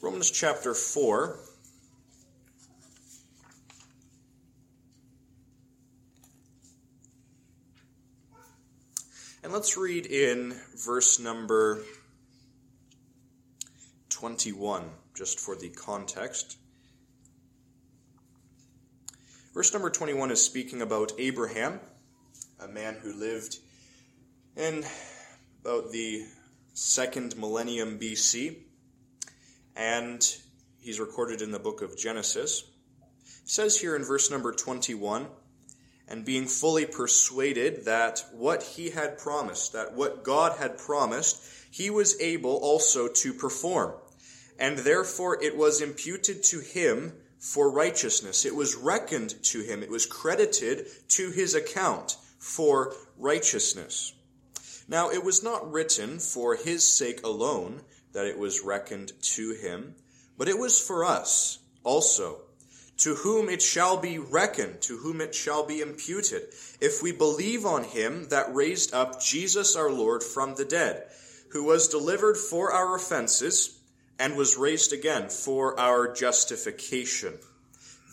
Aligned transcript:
Romans 0.00 0.30
chapter 0.30 0.74
4. 0.74 1.40
And 9.42 9.52
let's 9.52 9.76
read 9.76 10.06
in 10.06 10.54
verse 10.76 11.18
number 11.18 11.82
21, 14.10 14.84
just 15.16 15.40
for 15.40 15.56
the 15.56 15.68
context. 15.70 16.58
Verse 19.52 19.72
number 19.72 19.90
21 19.90 20.30
is 20.30 20.40
speaking 20.40 20.80
about 20.80 21.10
Abraham, 21.18 21.80
a 22.60 22.68
man 22.68 22.94
who 23.02 23.12
lived 23.12 23.58
in 24.56 24.84
about 25.62 25.90
the 25.90 26.24
second 26.74 27.36
millennium 27.36 27.98
BC, 27.98 28.58
and 29.78 30.36
he's 30.80 30.98
recorded 30.98 31.40
in 31.40 31.52
the 31.52 31.58
book 31.58 31.80
of 31.80 31.96
Genesis. 31.96 32.64
It 33.24 33.50
says 33.50 33.80
here 33.80 33.94
in 33.94 34.04
verse 34.04 34.30
number 34.30 34.52
21 34.52 35.28
and 36.08 36.24
being 36.24 36.46
fully 36.46 36.84
persuaded 36.84 37.84
that 37.84 38.24
what 38.32 38.62
he 38.62 38.90
had 38.90 39.18
promised, 39.18 39.72
that 39.74 39.94
what 39.94 40.24
God 40.24 40.58
had 40.58 40.78
promised, 40.78 41.42
he 41.70 41.90
was 41.90 42.20
able 42.20 42.56
also 42.56 43.08
to 43.08 43.32
perform. 43.32 43.92
And 44.58 44.78
therefore 44.78 45.42
it 45.42 45.56
was 45.56 45.80
imputed 45.80 46.42
to 46.44 46.58
him 46.58 47.12
for 47.38 47.70
righteousness. 47.70 48.44
It 48.44 48.56
was 48.56 48.74
reckoned 48.74 49.42
to 49.44 49.60
him, 49.60 49.82
it 49.82 49.90
was 49.90 50.06
credited 50.06 50.86
to 51.10 51.30
his 51.30 51.54
account 51.54 52.16
for 52.38 52.94
righteousness. 53.16 54.12
Now, 54.88 55.10
it 55.10 55.22
was 55.22 55.42
not 55.42 55.70
written 55.70 56.18
for 56.18 56.56
his 56.56 56.82
sake 56.82 57.22
alone 57.22 57.82
that 58.12 58.26
it 58.26 58.38
was 58.38 58.62
reckoned 58.62 59.12
to 59.20 59.54
him, 59.54 59.94
but 60.36 60.48
it 60.48 60.58
was 60.58 60.80
for 60.80 61.04
us 61.04 61.58
also, 61.84 62.40
to 62.98 63.14
whom 63.14 63.48
it 63.48 63.62
shall 63.62 63.96
be 63.96 64.18
reckoned, 64.18 64.80
to 64.80 64.98
whom 64.98 65.20
it 65.20 65.34
shall 65.34 65.64
be 65.64 65.80
imputed, 65.80 66.42
if 66.80 67.02
we 67.02 67.12
believe 67.12 67.64
on 67.64 67.84
him 67.84 68.28
that 68.28 68.54
raised 68.54 68.92
up 68.92 69.22
Jesus 69.22 69.76
our 69.76 69.90
Lord 69.90 70.22
from 70.22 70.54
the 70.54 70.64
dead, 70.64 71.04
who 71.50 71.64
was 71.64 71.88
delivered 71.88 72.36
for 72.36 72.72
our 72.72 72.96
offenses 72.96 73.78
and 74.18 74.36
was 74.36 74.56
raised 74.56 74.92
again 74.92 75.28
for 75.28 75.78
our 75.78 76.12
justification. 76.12 77.34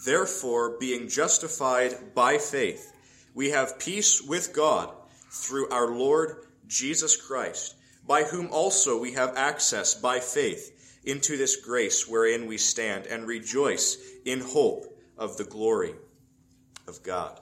Therefore, 0.06 0.78
being 0.78 1.10
justified 1.10 2.14
by 2.14 2.38
faith, 2.38 2.94
we 3.34 3.50
have 3.50 3.80
peace 3.80 4.22
with 4.22 4.54
God 4.54 4.92
through 5.32 5.70
our 5.70 5.88
Lord 5.88 6.46
Jesus 6.68 7.16
Christ, 7.16 7.75
by 8.08 8.24
whom 8.24 8.48
also 8.52 9.00
we 9.00 9.14
have 9.14 9.36
access 9.36 9.94
by 9.94 10.20
faith 10.20 11.00
into 11.04 11.38
this 11.38 11.56
grace 11.58 12.08
wherein 12.08 12.48
we 12.48 12.58
stand 12.58 13.06
and 13.08 13.28
rejoice 13.28 13.98
in 14.26 14.40
hope 14.40 14.86
of 15.18 15.38
the 15.38 15.44
glory 15.44 15.94
of 16.88 17.02
God. 17.04 17.40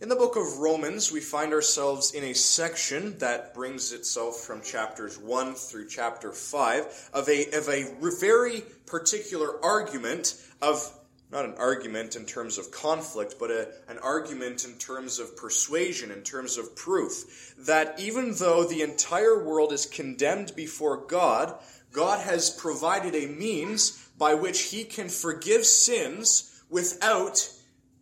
In 0.00 0.08
the 0.08 0.16
book 0.16 0.36
of 0.36 0.58
Romans, 0.58 1.12
we 1.12 1.20
find 1.20 1.52
ourselves 1.52 2.12
in 2.12 2.24
a 2.24 2.34
section 2.34 3.16
that 3.18 3.54
brings 3.54 3.92
itself 3.92 4.40
from 4.40 4.60
chapters 4.60 5.18
1 5.18 5.54
through 5.54 5.88
chapter 5.88 6.32
5 6.32 7.10
of 7.14 7.28
a, 7.28 7.46
of 7.56 7.68
a 7.68 7.94
very 8.20 8.64
particular 8.86 9.64
argument 9.64 10.34
of 10.60 10.92
not 11.34 11.44
an 11.44 11.54
argument 11.58 12.14
in 12.14 12.24
terms 12.24 12.58
of 12.58 12.70
conflict, 12.70 13.34
but 13.40 13.50
a, 13.50 13.68
an 13.88 13.98
argument 13.98 14.64
in 14.64 14.72
terms 14.74 15.18
of 15.18 15.36
persuasion, 15.36 16.12
in 16.12 16.22
terms 16.22 16.56
of 16.56 16.76
proof, 16.76 17.54
that 17.58 17.98
even 17.98 18.32
though 18.36 18.62
the 18.64 18.82
entire 18.82 19.44
world 19.44 19.72
is 19.72 19.84
condemned 19.84 20.54
before 20.54 20.96
God, 21.08 21.52
God 21.92 22.20
has 22.20 22.50
provided 22.50 23.16
a 23.16 23.26
means 23.26 24.08
by 24.16 24.34
which 24.34 24.62
he 24.62 24.84
can 24.84 25.08
forgive 25.08 25.66
sins 25.66 26.62
without 26.70 27.48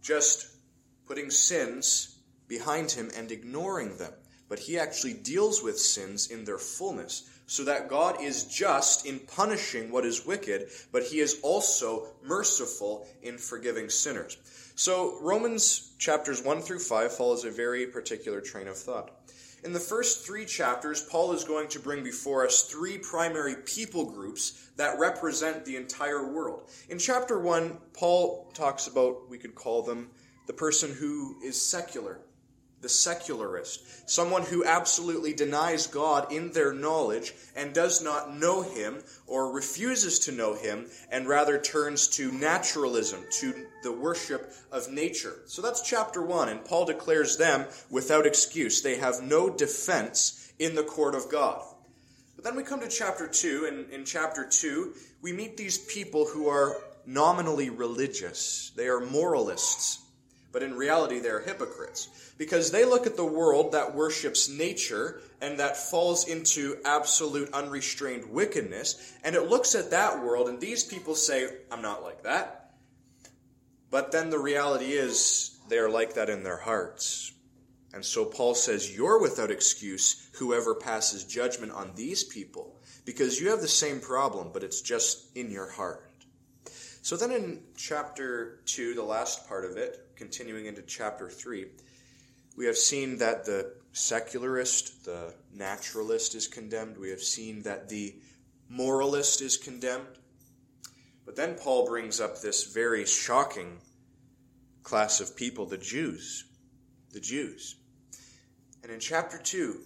just 0.02 0.48
putting 1.06 1.30
sins 1.30 2.18
behind 2.48 2.90
him 2.90 3.10
and 3.16 3.32
ignoring 3.32 3.96
them. 3.96 4.12
But 4.50 4.58
he 4.58 4.78
actually 4.78 5.14
deals 5.14 5.62
with 5.62 5.78
sins 5.78 6.30
in 6.30 6.44
their 6.44 6.58
fullness 6.58 7.30
so 7.46 7.64
that 7.64 7.88
God 7.88 8.20
is 8.20 8.44
just 8.44 9.06
in 9.06 9.18
punishing 9.20 9.90
what 9.90 10.04
is 10.04 10.26
wicked, 10.26 10.68
but 10.90 11.02
he 11.02 11.20
is 11.20 11.40
also 11.42 12.06
merciful 12.24 13.06
in 13.22 13.38
forgiving 13.38 13.88
sinners. 13.88 14.36
So 14.74 15.18
Romans 15.20 15.92
chapters 15.98 16.42
1 16.42 16.62
through 16.62 16.78
5 16.78 17.16
follows 17.16 17.44
a 17.44 17.50
very 17.50 17.86
particular 17.86 18.40
train 18.40 18.68
of 18.68 18.76
thought. 18.76 19.10
In 19.64 19.72
the 19.72 19.78
first 19.78 20.26
three 20.26 20.44
chapters, 20.44 21.06
Paul 21.08 21.32
is 21.32 21.44
going 21.44 21.68
to 21.68 21.78
bring 21.78 22.02
before 22.02 22.44
us 22.44 22.62
three 22.62 22.98
primary 22.98 23.54
people 23.64 24.04
groups 24.04 24.70
that 24.76 24.98
represent 24.98 25.64
the 25.64 25.76
entire 25.76 26.26
world. 26.26 26.68
In 26.88 26.98
chapter 26.98 27.38
1, 27.38 27.78
Paul 27.92 28.50
talks 28.54 28.88
about, 28.88 29.28
we 29.30 29.38
could 29.38 29.54
call 29.54 29.82
them, 29.82 30.10
the 30.48 30.52
person 30.52 30.92
who 30.92 31.36
is 31.44 31.60
secular, 31.60 32.18
the 32.82 32.88
secularist, 32.88 34.10
someone 34.10 34.42
who 34.42 34.64
absolutely 34.64 35.32
denies 35.32 35.86
God 35.86 36.32
in 36.32 36.52
their 36.52 36.74
knowledge 36.74 37.32
and 37.56 37.72
does 37.72 38.02
not 38.02 38.36
know 38.36 38.62
Him 38.62 39.02
or 39.26 39.52
refuses 39.52 40.18
to 40.20 40.32
know 40.32 40.54
Him 40.54 40.86
and 41.10 41.28
rather 41.28 41.58
turns 41.58 42.08
to 42.08 42.32
naturalism, 42.32 43.24
to 43.38 43.66
the 43.84 43.92
worship 43.92 44.52
of 44.72 44.90
nature. 44.90 45.36
So 45.46 45.62
that's 45.62 45.88
chapter 45.88 46.22
one, 46.22 46.48
and 46.48 46.64
Paul 46.64 46.84
declares 46.84 47.36
them 47.36 47.66
without 47.88 48.26
excuse. 48.26 48.82
They 48.82 48.96
have 48.96 49.22
no 49.22 49.48
defense 49.48 50.52
in 50.58 50.74
the 50.74 50.82
court 50.82 51.14
of 51.14 51.30
God. 51.30 51.62
But 52.34 52.44
then 52.44 52.56
we 52.56 52.64
come 52.64 52.80
to 52.80 52.88
chapter 52.88 53.28
two, 53.28 53.66
and 53.70 53.90
in 53.90 54.04
chapter 54.04 54.44
two, 54.44 54.94
we 55.22 55.32
meet 55.32 55.56
these 55.56 55.78
people 55.78 56.26
who 56.26 56.48
are 56.48 56.76
nominally 57.06 57.70
religious, 57.70 58.72
they 58.76 58.88
are 58.88 59.00
moralists 59.00 60.02
but 60.52 60.62
in 60.62 60.74
reality 60.74 61.18
they 61.18 61.30
are 61.30 61.40
hypocrites. 61.40 62.08
Because 62.38 62.70
they 62.70 62.84
look 62.84 63.06
at 63.06 63.16
the 63.16 63.24
world 63.24 63.72
that 63.72 63.94
worships 63.94 64.48
nature 64.48 65.20
and 65.40 65.58
that 65.58 65.76
falls 65.76 66.28
into 66.28 66.76
absolute 66.84 67.52
unrestrained 67.52 68.30
wickedness 68.30 69.14
and 69.24 69.34
it 69.34 69.48
looks 69.48 69.74
at 69.74 69.90
that 69.90 70.22
world 70.22 70.48
and 70.48 70.60
these 70.60 70.84
people 70.84 71.14
say 71.14 71.48
i'm 71.70 71.82
not 71.82 72.02
like 72.02 72.22
that. 72.22 72.74
But 73.90 74.12
then 74.12 74.30
the 74.30 74.38
reality 74.38 74.92
is 74.92 75.58
they 75.68 75.78
are 75.78 75.90
like 75.90 76.14
that 76.14 76.30
in 76.30 76.42
their 76.44 76.56
hearts. 76.58 77.32
And 77.94 78.04
so 78.04 78.24
paul 78.24 78.54
says 78.54 78.94
you're 78.94 79.20
without 79.20 79.50
excuse 79.50 80.28
whoever 80.34 80.74
passes 80.74 81.24
judgment 81.24 81.72
on 81.72 81.92
these 81.94 82.24
people 82.24 82.76
because 83.04 83.40
you 83.40 83.50
have 83.50 83.60
the 83.60 83.68
same 83.68 84.00
problem 84.00 84.50
but 84.52 84.62
it's 84.62 84.82
just 84.82 85.34
in 85.36 85.50
your 85.50 85.70
heart. 85.70 86.08
So 87.04 87.16
then 87.16 87.32
in 87.32 87.62
chapter 87.76 88.60
2 88.66 88.94
the 88.94 89.02
last 89.02 89.48
part 89.48 89.64
of 89.64 89.76
it 89.76 90.11
continuing 90.22 90.66
into 90.66 90.82
chapter 90.82 91.28
3, 91.28 91.66
we 92.56 92.64
have 92.66 92.76
seen 92.76 93.18
that 93.18 93.44
the 93.44 93.74
secularist, 93.90 95.04
the 95.04 95.34
naturalist 95.52 96.36
is 96.36 96.46
condemned. 96.46 96.96
We 96.96 97.10
have 97.10 97.24
seen 97.24 97.62
that 97.62 97.88
the 97.88 98.14
moralist 98.68 99.42
is 99.42 99.56
condemned. 99.56 100.20
But 101.26 101.34
then 101.34 101.56
Paul 101.56 101.88
brings 101.88 102.20
up 102.20 102.40
this 102.40 102.72
very 102.72 103.04
shocking 103.04 103.78
class 104.84 105.20
of 105.20 105.34
people, 105.34 105.66
the 105.66 105.76
Jews. 105.76 106.44
The 107.12 107.20
Jews. 107.20 107.74
And 108.84 108.92
in 108.92 109.00
chapter 109.00 109.38
2, 109.38 109.80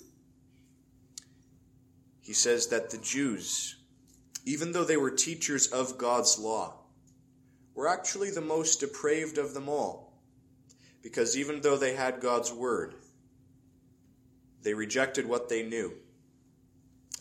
he 2.20 2.34
says 2.34 2.66
that 2.66 2.90
the 2.90 2.98
Jews, 2.98 3.76
even 4.44 4.72
though 4.72 4.84
they 4.84 4.98
were 4.98 5.10
teachers 5.10 5.68
of 5.68 5.96
God's 5.96 6.38
law, 6.38 6.74
were 7.74 7.88
actually 7.88 8.30
the 8.30 8.42
most 8.42 8.80
depraved 8.80 9.38
of 9.38 9.54
them 9.54 9.70
all. 9.70 10.05
Because 11.06 11.36
even 11.36 11.60
though 11.60 11.76
they 11.76 11.94
had 11.94 12.18
God's 12.18 12.52
word, 12.52 12.96
they 14.62 14.74
rejected 14.74 15.24
what 15.24 15.48
they 15.48 15.62
knew. 15.62 15.92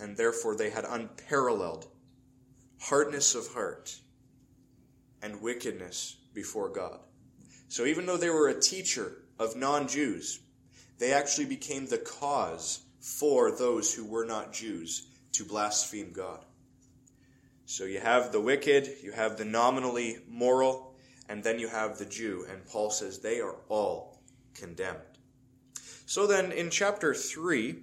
And 0.02 0.18
therefore 0.18 0.56
they 0.56 0.72
had 0.72 0.86
unparalleled 0.86 1.86
hardness 2.82 3.36
of 3.36 3.46
heart 3.54 3.96
and 5.22 5.40
wickedness 5.40 6.16
before 6.34 6.70
God. 6.70 6.98
So 7.68 7.86
even 7.86 8.08
though 8.08 8.18
they 8.18 8.32
were 8.32 8.48
a 8.48 8.60
teacher 8.60 9.18
of 9.38 9.56
non 9.56 9.88
Jews, 9.88 10.40
they 10.98 11.14
actually 11.14 11.46
became 11.46 11.86
the 11.86 12.00
cause 12.00 12.80
for 13.00 13.52
those 13.52 13.94
who 13.94 14.04
were 14.04 14.26
not 14.26 14.52
Jews 14.52 15.06
to 15.34 15.46
blaspheme 15.46 16.12
God. 16.12 16.44
So 17.68 17.84
you 17.84 18.00
have 18.00 18.32
the 18.32 18.42
wicked, 18.42 18.90
you 19.04 19.12
have 19.12 19.38
the 19.38 19.46
nominally 19.46 20.18
moral, 20.28 20.95
and 21.30 21.44
then 21.44 21.60
you 21.60 21.68
have 21.68 21.98
the 21.98 22.06
Jew, 22.06 22.46
and 22.50 22.66
Paul 22.66 22.90
says 22.90 23.20
they 23.20 23.40
are 23.40 23.56
all 23.70 24.20
condemned. 24.54 25.00
So 26.06 26.28
then, 26.28 26.52
in 26.52 26.70
chapter 26.70 27.14
3, 27.14 27.76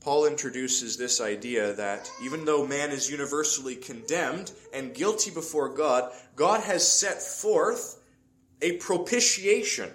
Paul 0.00 0.26
introduces 0.26 0.96
this 0.96 1.20
idea 1.20 1.72
that 1.72 2.10
even 2.22 2.44
though 2.44 2.66
man 2.66 2.90
is 2.90 3.10
universally 3.10 3.74
condemned 3.74 4.52
and 4.72 4.94
guilty 4.94 5.30
before 5.30 5.70
God, 5.70 6.12
God 6.36 6.60
has 6.60 6.86
set 6.86 7.22
forth 7.22 8.02
a 8.60 8.76
propitiation 8.76 9.90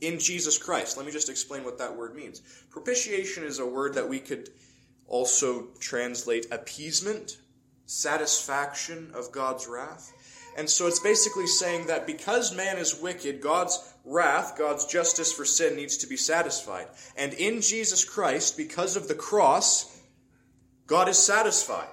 in 0.00 0.18
Jesus 0.18 0.58
Christ. 0.58 0.96
Let 0.96 1.04
me 1.06 1.12
just 1.12 1.28
explain 1.28 1.62
what 1.62 1.78
that 1.78 1.94
word 1.94 2.16
means. 2.16 2.40
Propitiation 2.70 3.44
is 3.44 3.58
a 3.58 3.66
word 3.66 3.94
that 3.94 4.08
we 4.08 4.18
could 4.18 4.48
also 5.06 5.68
translate 5.78 6.46
appeasement 6.50 7.38
satisfaction 7.86 9.10
of 9.14 9.30
God's 9.30 9.66
wrath. 9.66 10.13
And 10.56 10.70
so 10.70 10.86
it's 10.86 11.00
basically 11.00 11.46
saying 11.46 11.86
that 11.86 12.06
because 12.06 12.54
man 12.54 12.76
is 12.78 13.00
wicked, 13.00 13.40
God's 13.40 13.92
wrath, 14.04 14.56
God's 14.56 14.86
justice 14.86 15.32
for 15.32 15.44
sin 15.44 15.74
needs 15.74 15.96
to 15.98 16.06
be 16.06 16.16
satisfied. 16.16 16.86
And 17.16 17.32
in 17.34 17.60
Jesus 17.60 18.04
Christ, 18.04 18.56
because 18.56 18.96
of 18.96 19.08
the 19.08 19.14
cross, 19.14 20.00
God 20.86 21.08
is 21.08 21.18
satisfied. 21.18 21.88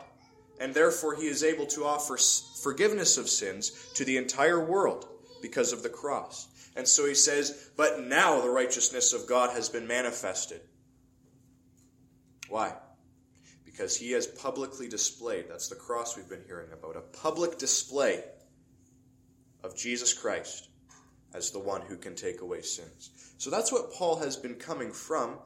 And 0.59 0.75
therefore, 0.75 1.15
he 1.15 1.25
is 1.25 1.43
able 1.43 1.65
to 1.67 1.85
offer 1.85 2.17
forgiveness 2.61 3.17
of 3.17 3.29
sins 3.29 3.71
to 3.95 4.05
the 4.05 4.17
entire 4.17 4.63
world 4.63 5.07
because 5.41 5.73
of 5.73 5.81
the 5.81 5.89
cross. 5.89 6.47
And 6.75 6.87
so 6.87 7.07
he 7.07 7.15
says, 7.15 7.71
But 7.75 8.01
now 8.03 8.41
the 8.41 8.49
righteousness 8.49 9.11
of 9.13 9.27
God 9.27 9.55
has 9.55 9.69
been 9.69 9.87
manifested. 9.87 10.61
Why? 12.47 12.73
Because 13.65 13.97
he 13.97 14.11
has 14.11 14.27
publicly 14.27 14.87
displayed, 14.87 15.45
that's 15.49 15.69
the 15.69 15.75
cross 15.75 16.15
we've 16.15 16.29
been 16.29 16.43
hearing 16.45 16.71
about, 16.71 16.95
a 16.95 17.01
public 17.01 17.57
display 17.57 18.23
of 19.63 19.75
Jesus 19.75 20.13
Christ 20.13 20.69
as 21.33 21.51
the 21.51 21.59
one 21.59 21.81
who 21.81 21.95
can 21.95 22.15
take 22.15 22.41
away 22.41 22.61
sins. 22.61 23.11
So 23.37 23.49
that's 23.49 23.71
what 23.71 23.93
Paul 23.93 24.19
has 24.19 24.35
been 24.35 24.55
coming 24.55 24.91
from. 24.91 25.39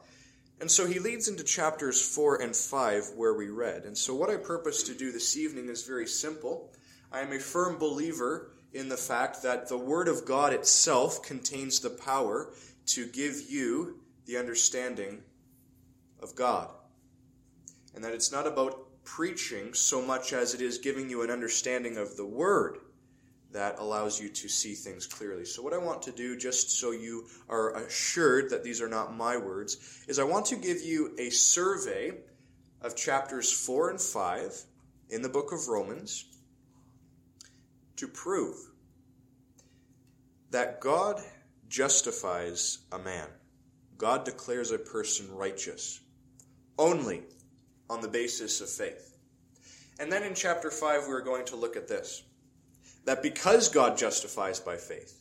And 0.60 0.70
so 0.70 0.86
he 0.86 0.98
leads 0.98 1.28
into 1.28 1.44
chapters 1.44 2.00
4 2.00 2.42
and 2.42 2.56
5 2.56 3.12
where 3.16 3.34
we 3.34 3.48
read. 3.48 3.84
And 3.84 3.96
so 3.96 4.14
what 4.14 4.30
I 4.30 4.36
purpose 4.36 4.82
to 4.84 4.94
do 4.94 5.12
this 5.12 5.36
evening 5.36 5.68
is 5.68 5.82
very 5.82 6.06
simple. 6.06 6.72
I 7.12 7.20
am 7.20 7.32
a 7.32 7.38
firm 7.38 7.78
believer 7.78 8.52
in 8.72 8.88
the 8.88 8.96
fact 8.96 9.42
that 9.42 9.68
the 9.68 9.78
Word 9.78 10.08
of 10.08 10.24
God 10.24 10.52
itself 10.52 11.22
contains 11.22 11.80
the 11.80 11.90
power 11.90 12.52
to 12.86 13.06
give 13.06 13.42
you 13.48 14.00
the 14.26 14.36
understanding 14.36 15.22
of 16.20 16.34
God. 16.34 16.70
And 17.94 18.02
that 18.04 18.12
it's 18.12 18.32
not 18.32 18.46
about 18.46 19.04
preaching 19.04 19.72
so 19.72 20.02
much 20.02 20.32
as 20.32 20.52
it 20.52 20.60
is 20.60 20.78
giving 20.78 21.08
you 21.08 21.22
an 21.22 21.30
understanding 21.30 21.96
of 21.96 22.16
the 22.16 22.26
Word 22.26 22.78
that 23.56 23.78
allows 23.78 24.20
you 24.20 24.28
to 24.28 24.48
see 24.48 24.74
things 24.74 25.06
clearly. 25.06 25.46
So, 25.46 25.62
what 25.62 25.72
I 25.72 25.78
want 25.78 26.02
to 26.02 26.12
do, 26.12 26.36
just 26.36 26.78
so 26.78 26.90
you 26.90 27.26
are 27.48 27.74
assured 27.76 28.50
that 28.50 28.62
these 28.62 28.82
are 28.82 28.88
not 28.88 29.16
my 29.16 29.38
words, 29.38 30.04
is 30.06 30.18
I 30.18 30.24
want 30.24 30.44
to 30.46 30.56
give 30.56 30.82
you 30.82 31.14
a 31.18 31.30
survey 31.30 32.12
of 32.82 32.94
chapters 32.94 33.50
4 33.50 33.90
and 33.90 34.00
5 34.00 34.62
in 35.08 35.22
the 35.22 35.30
book 35.30 35.52
of 35.52 35.68
Romans 35.68 36.26
to 37.96 38.06
prove 38.06 38.56
that 40.50 40.78
God 40.82 41.22
justifies 41.70 42.80
a 42.92 42.98
man. 42.98 43.26
God 43.96 44.26
declares 44.26 44.70
a 44.70 44.78
person 44.78 45.34
righteous 45.34 46.00
only 46.78 47.22
on 47.88 48.02
the 48.02 48.08
basis 48.08 48.60
of 48.60 48.68
faith. 48.68 49.16
And 49.98 50.12
then 50.12 50.24
in 50.24 50.34
chapter 50.34 50.70
5, 50.70 51.06
we're 51.08 51.22
going 51.22 51.46
to 51.46 51.56
look 51.56 51.74
at 51.74 51.88
this 51.88 52.22
that 53.06 53.22
because 53.22 53.68
God 53.68 53.96
justifies 53.96 54.60
by 54.60 54.76
faith, 54.76 55.20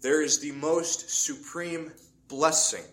there 0.00 0.20
is 0.20 0.40
the 0.40 0.52
most 0.52 1.08
supreme 1.08 1.92
blessing 2.26 2.84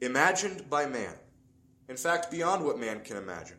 imagined 0.00 0.70
by 0.70 0.86
man. 0.86 1.14
In 1.88 1.96
fact, 1.96 2.30
beyond 2.30 2.64
what 2.64 2.78
man 2.78 3.00
can 3.00 3.16
imagine. 3.16 3.58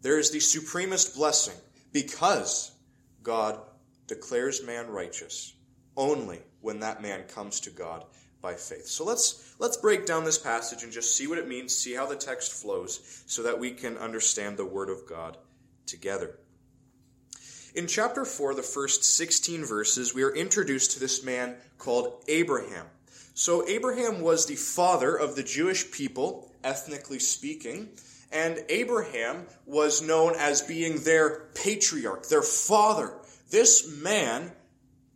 There 0.00 0.18
is 0.18 0.30
the 0.30 0.38
supremest 0.38 1.14
blessing 1.14 1.56
because 1.92 2.72
God 3.22 3.58
declares 4.06 4.64
man 4.64 4.88
righteous 4.88 5.54
only 5.96 6.40
when 6.60 6.80
that 6.80 7.02
man 7.02 7.24
comes 7.24 7.60
to 7.60 7.70
God 7.70 8.04
by 8.40 8.54
faith. 8.54 8.86
So 8.86 9.04
let's 9.04 9.54
let's 9.58 9.76
break 9.76 10.06
down 10.06 10.24
this 10.24 10.38
passage 10.38 10.82
and 10.82 10.92
just 10.92 11.16
see 11.16 11.26
what 11.26 11.38
it 11.38 11.48
means, 11.48 11.74
see 11.74 11.94
how 11.94 12.06
the 12.06 12.16
text 12.16 12.52
flows 12.52 13.22
so 13.26 13.42
that 13.42 13.58
we 13.58 13.72
can 13.72 13.96
understand 13.98 14.56
the 14.56 14.64
word 14.64 14.90
of 14.90 15.06
God 15.08 15.36
together. 15.86 16.38
In 17.74 17.86
chapter 17.86 18.26
4, 18.26 18.54
the 18.54 18.62
first 18.62 19.02
16 19.02 19.64
verses, 19.64 20.14
we 20.14 20.22
are 20.24 20.34
introduced 20.34 20.90
to 20.90 21.00
this 21.00 21.24
man 21.24 21.56
called 21.78 22.22
Abraham. 22.28 22.84
So, 23.32 23.66
Abraham 23.66 24.20
was 24.20 24.44
the 24.44 24.56
father 24.56 25.16
of 25.16 25.36
the 25.36 25.42
Jewish 25.42 25.90
people, 25.90 26.52
ethnically 26.62 27.18
speaking, 27.18 27.88
and 28.30 28.62
Abraham 28.68 29.46
was 29.64 30.02
known 30.02 30.34
as 30.36 30.60
being 30.60 30.98
their 30.98 31.46
patriarch, 31.54 32.28
their 32.28 32.42
father. 32.42 33.14
This 33.48 33.90
man, 34.02 34.52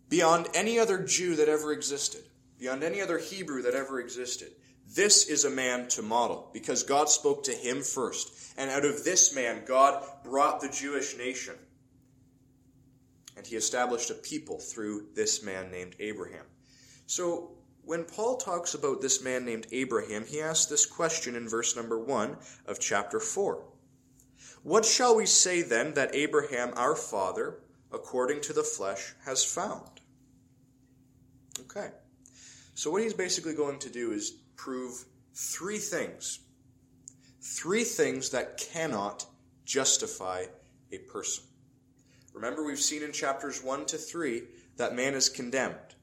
beyond 0.08 0.48
any 0.54 0.78
other 0.78 1.04
Jew 1.04 1.36
that 1.36 1.50
ever 1.50 1.72
existed, 1.72 2.22
beyond 2.58 2.82
any 2.82 3.02
other 3.02 3.18
Hebrew 3.18 3.60
that 3.62 3.74
ever 3.74 4.00
existed, 4.00 4.52
this 4.94 5.28
is 5.28 5.44
a 5.44 5.50
man 5.50 5.88
to 5.88 6.00
model 6.00 6.48
because 6.54 6.84
God 6.84 7.10
spoke 7.10 7.44
to 7.44 7.52
him 7.52 7.82
first. 7.82 8.32
And 8.56 8.70
out 8.70 8.86
of 8.86 9.04
this 9.04 9.34
man, 9.34 9.64
God 9.66 10.02
brought 10.24 10.62
the 10.62 10.70
Jewish 10.70 11.18
nation 11.18 11.56
and 13.36 13.46
he 13.46 13.56
established 13.56 14.10
a 14.10 14.14
people 14.14 14.58
through 14.58 15.06
this 15.14 15.42
man 15.42 15.70
named 15.70 15.94
Abraham. 15.98 16.44
So, 17.06 17.52
when 17.84 18.04
Paul 18.04 18.36
talks 18.36 18.74
about 18.74 19.00
this 19.00 19.22
man 19.22 19.44
named 19.44 19.68
Abraham, 19.70 20.24
he 20.26 20.40
asks 20.40 20.66
this 20.66 20.86
question 20.86 21.36
in 21.36 21.48
verse 21.48 21.76
number 21.76 21.98
1 21.98 22.36
of 22.66 22.80
chapter 22.80 23.20
4. 23.20 23.62
What 24.64 24.84
shall 24.84 25.14
we 25.14 25.26
say 25.26 25.62
then 25.62 25.94
that 25.94 26.14
Abraham, 26.14 26.72
our 26.74 26.96
father, 26.96 27.60
according 27.92 28.40
to 28.42 28.52
the 28.52 28.64
flesh, 28.64 29.14
has 29.24 29.44
found? 29.44 30.00
Okay. 31.60 31.90
So, 32.74 32.90
what 32.90 33.02
he's 33.02 33.14
basically 33.14 33.54
going 33.54 33.78
to 33.78 33.88
do 33.88 34.10
is 34.10 34.32
prove 34.56 35.04
three 35.34 35.78
things. 35.78 36.40
Three 37.40 37.84
things 37.84 38.30
that 38.30 38.58
cannot 38.58 39.26
justify 39.64 40.46
a 40.90 40.98
person. 40.98 41.44
Remember, 42.36 42.62
we've 42.62 42.78
seen 42.78 43.02
in 43.02 43.12
chapters 43.12 43.64
1 43.64 43.86
to 43.86 43.96
3 43.96 44.42
that 44.76 44.94
man 44.94 45.14
is 45.14 45.30
condemned. 45.30 45.94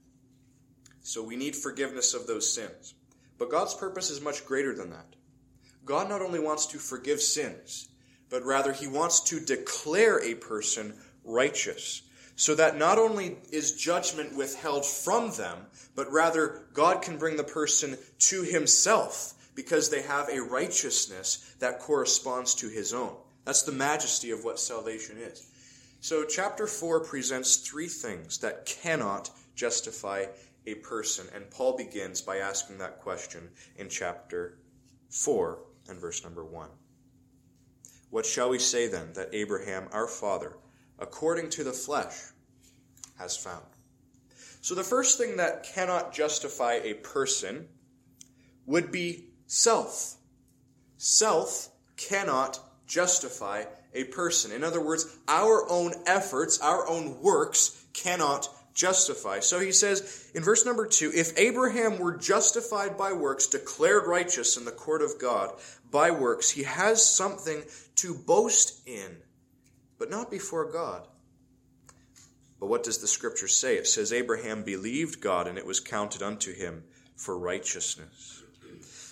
So 1.04 1.22
we 1.22 1.36
need 1.36 1.56
forgiveness 1.56 2.16
of 2.16 2.26
those 2.26 2.52
sins. 2.52 2.96
But 3.38 3.52
God's 3.52 3.76
purpose 3.76 4.10
is 4.10 4.20
much 4.20 4.44
greater 4.44 4.74
than 4.74 4.90
that. 4.90 5.16
God 5.86 6.10
not 6.10 6.24
only 6.24 6.40
wants 6.40 6.66
to 6.68 6.80
forgive 6.80 7.22
sins, 7.22 7.88
but 8.32 8.44
rather 8.44 8.74
he 8.74 8.88
wants 8.88 9.20
to 9.26 9.40
declare 9.40 10.24
a 10.24 10.34
person 10.34 10.96
righteous. 11.24 12.02
So 12.36 12.56
that 12.56 12.78
not 12.78 12.98
only 12.98 13.38
is 13.52 13.74
judgment 13.74 14.36
withheld 14.36 14.88
from 14.88 15.30
them, 15.34 15.68
but 15.94 16.12
rather 16.12 16.64
God 16.74 17.04
can 17.04 17.20
bring 17.20 17.38
the 17.38 17.44
person 17.44 17.96
to 18.30 18.42
himself 18.42 19.36
because 19.54 19.92
they 19.92 20.02
have 20.02 20.30
a 20.30 20.42
righteousness 20.42 21.54
that 21.60 21.78
corresponds 21.78 22.56
to 22.56 22.70
his 22.70 22.92
own. 22.92 23.16
That's 23.46 23.62
the 23.62 23.72
majesty 23.72 24.32
of 24.32 24.44
what 24.44 24.60
salvation 24.60 25.18
is. 25.20 25.48
So, 26.04 26.26
chapter 26.26 26.68
4 26.68 27.00
presents 27.00 27.56
three 27.56 27.88
things 27.88 28.40
that 28.40 28.66
cannot 28.66 29.30
justify 29.56 30.26
a 30.66 30.76
person. 30.76 31.28
And 31.34 31.50
Paul 31.50 31.78
begins 31.78 32.22
by 32.22 32.40
asking 32.40 32.80
that 32.80 33.00
question 33.00 33.50
in 33.78 33.88
chapter 33.88 34.58
4 35.12 35.60
and 35.88 35.98
verse 35.98 36.22
number 36.22 36.44
1. 36.44 36.68
What 38.10 38.26
shall 38.26 38.50
we 38.50 38.60
say 38.60 38.90
then 38.90 39.14
that 39.14 39.30
Abraham, 39.32 39.88
our 39.94 40.10
father, 40.10 40.58
according 41.00 41.52
to 41.52 41.64
the 41.64 41.72
flesh, 41.72 42.18
has 43.18 43.38
found? 43.38 43.64
So, 44.60 44.76
the 44.76 44.84
first 44.84 45.18
thing 45.18 45.38
that 45.38 45.64
cannot 45.64 46.14
justify 46.14 46.82
a 46.84 46.96
person 46.96 47.70
would 48.66 48.92
be 48.92 49.30
self. 49.48 50.18
Self 50.98 51.70
cannot 51.96 52.60
justify 52.88 53.64
a 53.94 54.04
person. 54.06 54.52
In 54.52 54.64
other 54.64 54.82
words, 54.82 55.06
our 55.28 55.70
own 55.70 55.94
efforts, 56.06 56.60
our 56.60 56.88
own 56.88 57.22
works 57.22 57.86
cannot 57.94 58.48
justify. 58.74 59.40
So 59.40 59.60
he 59.60 59.72
says 59.72 60.32
in 60.34 60.44
verse 60.44 60.66
number 60.66 60.88
two 60.88 61.12
if 61.14 61.38
Abraham 61.38 62.00
were 62.00 62.18
justified 62.18 62.98
by 62.98 63.14
works, 63.14 63.48
declared 63.48 64.08
righteous 64.08 64.58
in 64.58 64.66
the 64.66 64.72
court 64.72 65.02
of 65.02 65.20
God 65.20 65.52
by 65.92 66.12
works, 66.12 66.50
he 66.50 66.64
has 66.64 67.06
something 67.06 67.62
to 67.98 68.16
boast 68.16 68.88
in, 68.88 69.18
but 70.00 70.10
not 70.10 70.32
before 70.32 70.72
God. 70.72 71.08
But 72.60 72.70
what 72.70 72.84
does 72.84 73.00
the 73.00 73.08
scripture 73.08 73.50
say? 73.50 73.76
It 73.76 73.88
says, 73.88 74.14
Abraham 74.14 74.64
believed 74.64 75.20
God, 75.20 75.50
and 75.50 75.58
it 75.58 75.66
was 75.66 75.82
counted 75.82 76.24
unto 76.24 76.54
him 76.54 76.84
for 77.18 77.38
righteousness. 77.38 78.42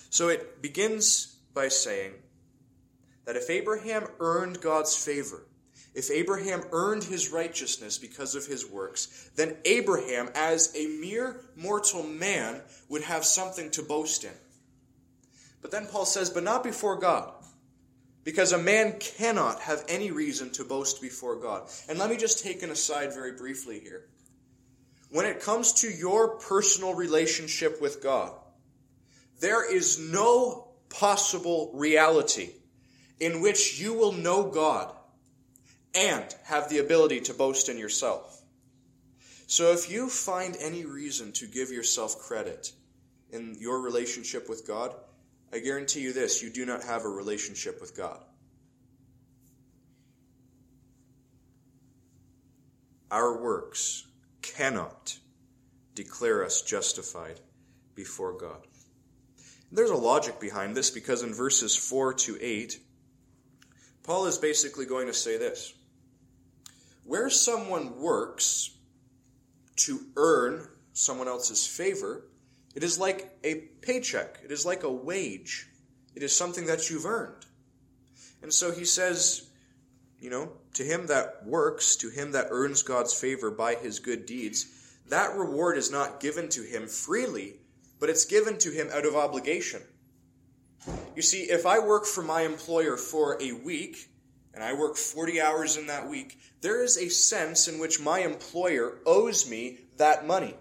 So 0.09 0.29
it 0.29 0.61
begins 0.61 1.35
by 1.53 1.67
saying, 1.67 2.13
that 3.25 3.35
if 3.35 3.49
Abraham 3.49 4.07
earned 4.19 4.61
God's 4.61 4.95
favor, 4.95 5.45
if 5.93 6.09
Abraham 6.09 6.63
earned 6.71 7.03
his 7.03 7.31
righteousness 7.31 7.97
because 7.97 8.35
of 8.35 8.45
his 8.45 8.65
works, 8.65 9.29
then 9.35 9.57
Abraham, 9.65 10.29
as 10.35 10.73
a 10.75 10.87
mere 10.87 11.41
mortal 11.55 12.03
man, 12.03 12.61
would 12.87 13.01
have 13.03 13.25
something 13.25 13.69
to 13.71 13.83
boast 13.83 14.23
in. 14.23 14.31
But 15.61 15.71
then 15.71 15.87
Paul 15.87 16.05
says, 16.05 16.29
but 16.29 16.43
not 16.43 16.63
before 16.63 16.97
God. 16.97 17.33
Because 18.23 18.51
a 18.51 18.57
man 18.57 18.99
cannot 18.99 19.61
have 19.61 19.83
any 19.87 20.11
reason 20.11 20.51
to 20.51 20.63
boast 20.63 21.01
before 21.01 21.35
God. 21.35 21.67
And 21.89 21.99
let 21.99 22.09
me 22.09 22.17
just 22.17 22.43
take 22.43 22.63
an 22.63 22.69
aside 22.69 23.13
very 23.13 23.33
briefly 23.33 23.79
here. 23.79 24.05
When 25.09 25.25
it 25.25 25.41
comes 25.41 25.73
to 25.81 25.89
your 25.89 26.37
personal 26.37 26.93
relationship 26.93 27.81
with 27.81 28.01
God, 28.01 28.31
there 29.39 29.69
is 29.69 29.99
no 29.99 30.69
possible 30.89 31.71
reality 31.73 32.51
in 33.21 33.39
which 33.39 33.79
you 33.79 33.93
will 33.93 34.11
know 34.11 34.49
God 34.49 34.91
and 35.93 36.25
have 36.43 36.69
the 36.69 36.79
ability 36.79 37.21
to 37.21 37.33
boast 37.35 37.69
in 37.69 37.77
yourself. 37.77 38.41
So 39.45 39.71
if 39.73 39.91
you 39.91 40.09
find 40.09 40.57
any 40.59 40.85
reason 40.85 41.31
to 41.33 41.45
give 41.45 41.69
yourself 41.69 42.17
credit 42.17 42.71
in 43.29 43.55
your 43.59 43.79
relationship 43.79 44.49
with 44.49 44.67
God, 44.67 44.95
I 45.53 45.59
guarantee 45.59 45.99
you 46.01 46.13
this 46.13 46.41
you 46.41 46.49
do 46.49 46.65
not 46.65 46.83
have 46.83 47.05
a 47.05 47.09
relationship 47.09 47.79
with 47.79 47.95
God. 47.95 48.23
Our 53.11 53.39
works 53.39 54.07
cannot 54.41 55.19
declare 55.93 56.43
us 56.43 56.63
justified 56.63 57.39
before 57.93 58.33
God. 58.33 58.65
There's 59.71 59.91
a 59.91 59.95
logic 59.95 60.39
behind 60.39 60.75
this 60.75 60.89
because 60.89 61.21
in 61.21 61.33
verses 61.33 61.75
4 61.75 62.13
to 62.13 62.37
8, 62.41 62.79
Paul 64.03 64.25
is 64.25 64.37
basically 64.37 64.85
going 64.85 65.07
to 65.07 65.13
say 65.13 65.37
this 65.37 65.73
Where 67.03 67.29
someone 67.29 67.99
works 67.99 68.71
to 69.77 70.01
earn 70.15 70.67
someone 70.93 71.27
else's 71.27 71.65
favor, 71.65 72.25
it 72.75 72.83
is 72.83 72.99
like 72.99 73.37
a 73.43 73.55
paycheck, 73.81 74.39
it 74.43 74.51
is 74.51 74.65
like 74.65 74.83
a 74.83 74.91
wage, 74.91 75.67
it 76.15 76.23
is 76.23 76.35
something 76.35 76.65
that 76.65 76.89
you've 76.89 77.05
earned. 77.05 77.45
And 78.41 78.53
so 78.53 78.71
he 78.71 78.85
says, 78.85 79.49
you 80.19 80.29
know, 80.29 80.51
to 80.73 80.83
him 80.83 81.07
that 81.07 81.45
works, 81.45 81.95
to 81.97 82.09
him 82.09 82.31
that 82.31 82.47
earns 82.49 82.81
God's 82.81 83.13
favor 83.13 83.51
by 83.51 83.75
his 83.75 83.99
good 83.99 84.25
deeds, 84.25 84.67
that 85.09 85.35
reward 85.35 85.77
is 85.77 85.91
not 85.91 86.19
given 86.19 86.49
to 86.49 86.63
him 86.63 86.87
freely, 86.87 87.59
but 87.99 88.09
it's 88.09 88.25
given 88.25 88.57
to 88.59 88.71
him 88.71 88.89
out 88.93 89.05
of 89.05 89.15
obligation. 89.15 89.81
You 91.15 91.21
see, 91.21 91.43
if 91.43 91.65
I 91.65 91.79
work 91.79 92.05
for 92.05 92.23
my 92.23 92.41
employer 92.41 92.97
for 92.97 93.41
a 93.41 93.51
week, 93.51 94.09
and 94.53 94.63
I 94.63 94.73
work 94.73 94.97
40 94.97 95.39
hours 95.41 95.77
in 95.77 95.87
that 95.87 96.09
week, 96.09 96.39
there 96.61 96.83
is 96.83 96.97
a 96.97 97.09
sense 97.09 97.67
in 97.67 97.79
which 97.79 98.01
my 98.01 98.19
employer 98.19 98.99
owes 99.05 99.49
me 99.49 99.79
that 99.97 100.27
money. 100.27 100.55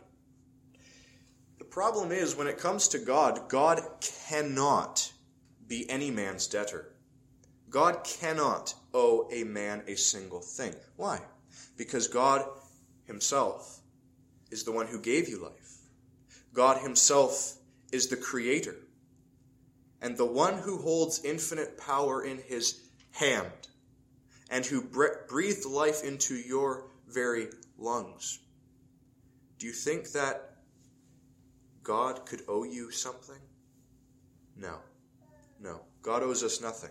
The 1.58 1.64
problem 1.64 2.12
is, 2.12 2.36
when 2.36 2.46
it 2.46 2.58
comes 2.58 2.88
to 2.88 2.98
God, 2.98 3.48
God 3.48 3.80
cannot 4.28 5.12
be 5.66 5.88
any 5.88 6.10
man's 6.10 6.46
debtor. 6.46 6.92
God 7.68 8.02
cannot 8.04 8.74
owe 8.92 9.28
a 9.32 9.44
man 9.44 9.82
a 9.86 9.94
single 9.94 10.40
thing. 10.40 10.74
Why? 10.96 11.20
Because 11.76 12.08
God 12.08 12.44
Himself 13.04 13.80
is 14.50 14.64
the 14.64 14.72
one 14.72 14.86
who 14.86 15.00
gave 15.00 15.28
you 15.28 15.42
life. 15.42 15.78
God 16.52 16.78
Himself 16.82 17.56
is 17.92 18.08
the 18.08 18.16
Creator 18.16 18.76
and 20.02 20.16
the 20.16 20.26
one 20.26 20.58
who 20.58 20.78
holds 20.78 21.24
infinite 21.24 21.78
power 21.78 22.24
in 22.24 22.38
His 22.38 22.80
hand 23.12 23.68
and 24.50 24.64
who 24.64 24.82
breathed 24.82 25.64
life 25.64 26.02
into 26.04 26.34
your 26.34 26.86
very 27.08 27.48
lungs. 27.78 28.40
Do 29.58 29.66
you 29.66 29.72
think 29.72 30.12
that 30.12 30.56
God 31.82 32.24
could 32.26 32.42
owe 32.48 32.64
you 32.64 32.90
something? 32.90 33.40
No. 34.56 34.76
No. 35.60 35.80
God 36.02 36.22
owes 36.22 36.42
us 36.42 36.60
nothing. 36.60 36.90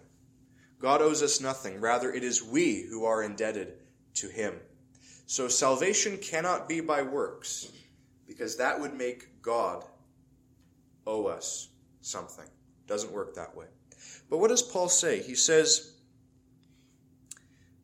God 0.79 1.01
owes 1.01 1.21
us 1.21 1.41
nothing. 1.41 1.81
Rather, 1.81 2.13
it 2.13 2.23
is 2.23 2.43
we 2.43 2.85
who 2.89 3.05
are 3.05 3.23
indebted 3.23 3.73
to 4.15 4.27
Him. 4.27 4.55
So 5.25 5.47
salvation 5.47 6.17
cannot 6.17 6.69
be 6.69 6.79
by 6.79 7.01
works, 7.01 7.71
because 8.25 8.57
that 8.57 8.79
would 8.79 8.93
make 8.93 9.41
God 9.41 9.83
owe 11.05 11.25
us 11.25 11.69
something. 12.01 12.47
Doesn't 12.89 13.13
work 13.13 13.35
that 13.35 13.55
way. 13.55 13.67
But 14.29 14.39
what 14.39 14.49
does 14.49 14.61
Paul 14.61 14.89
say? 14.89 15.21
He 15.21 15.35
says, 15.35 15.93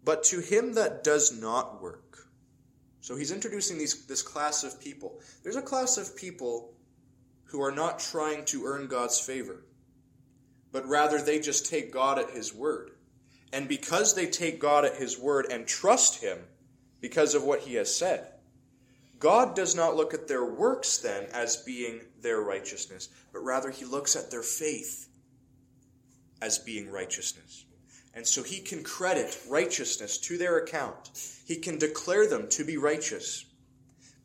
But 0.04 0.26
to 0.26 0.42
him 0.42 0.74
that 0.74 1.06
does 1.06 1.32
not 1.40 1.82
work. 1.82 2.28
So 3.00 3.16
he's 3.16 3.32
introducing 3.32 3.78
these, 3.78 4.06
this 4.08 4.22
class 4.22 4.66
of 4.66 4.82
people. 4.82 5.22
There's 5.44 5.56
a 5.56 5.62
class 5.62 5.98
of 5.98 6.18
people 6.18 6.74
who 7.46 7.62
are 7.62 7.72
not 7.72 8.00
trying 8.00 8.44
to 8.46 8.66
earn 8.66 8.88
God's 8.88 9.20
favor 9.20 9.64
but 10.76 10.90
rather 10.90 11.22
they 11.22 11.40
just 11.40 11.66
take 11.66 11.90
God 11.90 12.20
at 12.20 12.32
His 12.32 12.54
word. 12.54 12.92
And 13.54 13.66
because 13.66 14.14
they 14.14 14.26
take 14.26 14.60
God 14.60 14.84
at 14.84 14.98
His 14.98 15.18
word 15.18 15.46
and 15.50 15.66
trust 15.66 16.22
Him 16.22 16.38
because 17.00 17.34
of 17.34 17.46
what 17.46 17.62
He 17.62 17.76
has 17.76 17.96
said, 17.96 18.28
God 19.26 19.56
does 19.56 19.74
not 19.74 19.96
look 19.96 20.14
at 20.14 20.28
their 20.28 20.46
works 20.46 21.00
then 21.00 21.26
as 21.34 21.58
being 21.58 22.02
their 22.22 22.42
righteousness, 22.42 23.10
but 23.34 23.40
rather 23.40 23.72
He 23.72 23.84
looks 23.84 24.16
at 24.16 24.30
their 24.30 24.44
faith 24.44 25.10
as 26.44 26.60
being 26.60 26.92
righteousness. 26.92 27.66
And 28.14 28.28
so 28.28 28.44
He 28.44 28.60
can 28.60 28.84
credit 28.84 29.36
righteousness 29.50 30.20
to 30.20 30.38
their 30.38 30.60
account. 30.60 31.10
He 31.48 31.56
can 31.56 31.80
declare 31.80 32.30
them 32.30 32.48
to 32.50 32.64
be 32.64 32.78
righteous 32.78 33.46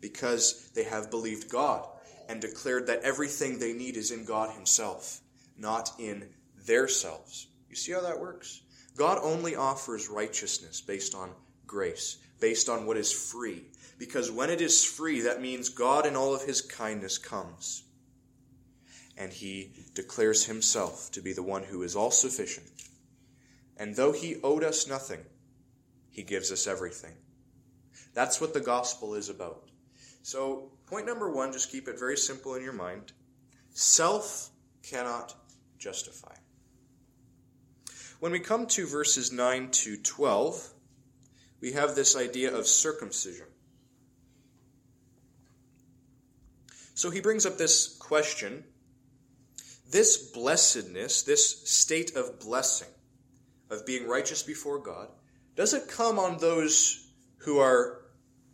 because 0.03 0.69
they 0.75 0.85
have 0.85 1.11
believed 1.11 1.49
God 1.49 1.89
and 2.29 2.39
declared 2.39 2.87
that 2.89 3.01
everything 3.01 3.59
they 3.59 3.73
need 3.73 3.97
is 3.97 4.11
in 4.11 4.27
God 4.27 4.55
Himself, 4.55 5.21
not 5.57 5.93
in 5.99 6.29
their 6.67 6.89
selves. 6.89 7.47
You 7.71 7.77
see 7.77 7.93
how 7.93 8.03
that 8.03 8.21
works? 8.21 8.61
God 8.99 9.19
only 9.23 9.57
offers 9.57 10.11
righteousness 10.11 10.83
based 10.83 11.15
on 11.15 11.31
grace, 11.67 12.19
based 12.39 12.69
on 12.69 12.85
what 12.85 12.99
is 12.99 13.11
free. 13.11 13.65
Because 14.01 14.31
when 14.31 14.49
it 14.49 14.63
is 14.63 14.83
free, 14.83 15.21
that 15.21 15.43
means 15.43 15.69
God 15.69 16.07
in 16.07 16.17
all 16.17 16.35
of 16.35 16.45
his 16.45 16.63
kindness 16.63 17.19
comes. 17.19 17.85
And 19.19 19.31
he 19.31 19.73
declares 19.93 20.47
himself 20.47 21.13
to 21.13 21.21
be 21.21 21.35
the 21.35 21.43
one 21.43 21.65
who 21.65 21.83
is 21.83 21.95
all 21.95 22.11
sufficient. 22.11 22.67
And 23.77 23.95
though 23.95 24.13
he 24.13 24.41
owed 24.43 24.65
us 24.65 24.89
nothing, 24.89 25.21
he 26.09 26.23
gives 26.23 26.51
us 26.51 26.67
everything. 26.67 27.13
That's 28.15 28.41
what 28.41 28.55
the 28.55 28.61
gospel 28.61 29.15
is 29.15 29.29
about. 29.29 29.69
So, 30.23 30.73
point 30.87 31.05
number 31.05 31.31
one, 31.31 31.53
just 31.53 31.71
keep 31.71 31.87
it 31.87 31.99
very 31.99 32.17
simple 32.17 32.55
in 32.55 32.63
your 32.63 32.73
mind. 32.73 33.13
Self 33.75 34.49
cannot 34.83 35.35
justify. 35.79 36.35
When 38.19 38.33
we 38.33 38.41
come 38.41 38.67
to 38.69 38.87
verses 38.87 39.31
9 39.31 39.71
to 39.73 39.99
12, 39.99 40.73
we 41.61 41.73
have 41.73 41.95
this 41.95 42.17
idea 42.17 42.55
of 42.55 42.67
circumcision. 42.67 43.47
So 46.95 47.11
he 47.11 47.21
brings 47.21 47.47
up 47.47 47.57
this 47.57 47.97
question 47.99 48.65
this 49.91 50.31
blessedness, 50.31 51.23
this 51.23 51.69
state 51.69 52.15
of 52.15 52.39
blessing, 52.41 52.89
of 53.71 53.85
being 53.87 54.07
righteous 54.07 54.43
before 54.43 54.79
God, 54.79 55.09
does 55.57 55.75
it 55.75 55.89
come 55.89 56.19
on 56.19 56.39
those 56.39 57.09
who 57.39 57.59
are 57.59 58.03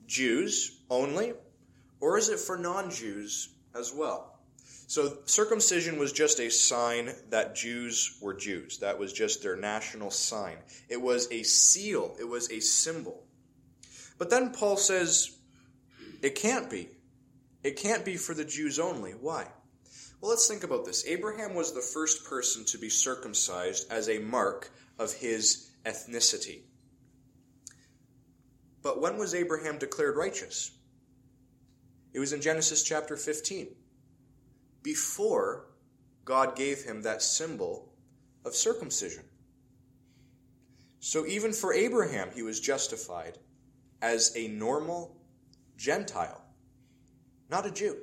Jews 0.06 0.80
only, 0.90 1.34
or 2.00 2.18
is 2.18 2.28
it 2.28 2.38
for 2.38 2.56
non 2.56 2.90
Jews 2.90 3.50
as 3.74 3.92
well? 3.94 4.38
So 4.88 5.18
circumcision 5.26 5.98
was 5.98 6.12
just 6.12 6.38
a 6.38 6.50
sign 6.50 7.10
that 7.30 7.56
Jews 7.56 8.18
were 8.20 8.34
Jews. 8.34 8.78
That 8.78 8.98
was 8.98 9.12
just 9.12 9.42
their 9.42 9.56
national 9.56 10.12
sign. 10.12 10.56
It 10.88 11.00
was 11.00 11.30
a 11.32 11.42
seal, 11.42 12.16
it 12.20 12.28
was 12.28 12.50
a 12.50 12.60
symbol. 12.60 13.24
But 14.16 14.30
then 14.30 14.52
Paul 14.52 14.76
says 14.76 15.36
it 16.22 16.36
can't 16.36 16.70
be. 16.70 16.88
It 17.66 17.74
can't 17.74 18.04
be 18.04 18.16
for 18.16 18.32
the 18.32 18.44
Jews 18.44 18.78
only. 18.78 19.10
Why? 19.10 19.44
Well, 20.20 20.30
let's 20.30 20.46
think 20.46 20.62
about 20.62 20.84
this. 20.84 21.04
Abraham 21.04 21.52
was 21.52 21.74
the 21.74 21.80
first 21.80 22.24
person 22.24 22.64
to 22.66 22.78
be 22.78 22.88
circumcised 22.88 23.90
as 23.90 24.08
a 24.08 24.20
mark 24.20 24.70
of 25.00 25.12
his 25.12 25.72
ethnicity. 25.84 26.60
But 28.82 29.00
when 29.00 29.18
was 29.18 29.34
Abraham 29.34 29.78
declared 29.78 30.16
righteous? 30.16 30.70
It 32.14 32.20
was 32.20 32.32
in 32.32 32.40
Genesis 32.40 32.84
chapter 32.84 33.16
15 33.16 33.74
before 34.84 35.66
God 36.24 36.54
gave 36.54 36.84
him 36.84 37.02
that 37.02 37.20
symbol 37.20 37.92
of 38.44 38.54
circumcision. 38.54 39.24
So 41.00 41.26
even 41.26 41.52
for 41.52 41.74
Abraham, 41.74 42.30
he 42.32 42.42
was 42.42 42.60
justified 42.60 43.38
as 44.00 44.36
a 44.36 44.46
normal 44.46 45.16
Gentile, 45.76 46.45
not 47.48 47.66
a 47.66 47.70
Jew. 47.70 47.96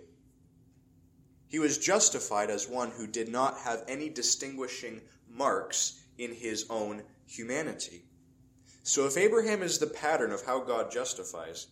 He 1.48 1.60
was 1.60 1.78
justified 1.78 2.50
as 2.50 2.68
one 2.68 2.92
who 2.92 3.06
did 3.06 3.30
not 3.30 3.60
have 3.60 3.84
any 3.88 4.10
distinguishing 4.10 5.02
marks 5.30 6.02
in 6.18 6.34
his 6.34 6.66
own 6.70 7.04
humanity. 7.28 8.06
So 8.84 9.06
if 9.06 9.18
Abraham 9.18 9.62
is 9.62 9.78
the 9.78 9.88
pattern 9.88 10.32
of 10.32 10.46
how 10.46 10.60
God 10.62 10.92
justifies, 10.92 11.68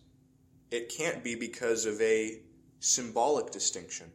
it 0.70 0.88
can't 0.88 1.22
be 1.22 1.34
because 1.34 1.84
of 1.84 2.00
a 2.00 2.40
symbolic 2.80 3.50
distinction. 3.50 4.10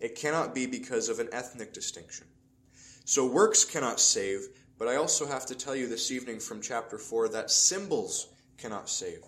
It 0.00 0.14
cannot 0.14 0.54
be 0.54 0.66
because 0.66 1.08
of 1.08 1.18
an 1.18 1.28
ethnic 1.32 1.72
distinction. 1.74 2.26
So 3.04 3.26
works 3.26 3.64
cannot 3.64 4.00
save, 4.00 4.46
but 4.78 4.88
I 4.88 4.96
also 4.96 5.26
have 5.26 5.44
to 5.46 5.54
tell 5.54 5.76
you 5.76 5.88
this 5.88 6.10
evening 6.10 6.40
from 6.40 6.62
chapter 6.62 6.96
4 6.96 7.28
that 7.30 7.50
symbols 7.50 8.28
cannot 8.56 8.88
save. 8.88 9.22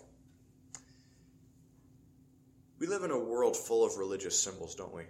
We 2.83 2.89
live 2.89 3.05
in 3.05 3.11
a 3.11 3.17
world 3.17 3.55
full 3.55 3.85
of 3.85 3.95
religious 3.95 4.37
symbols, 4.37 4.75
don't 4.75 4.93
we? 4.93 5.03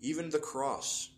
Even 0.00 0.30
the 0.30 0.38
cross. 0.38 1.10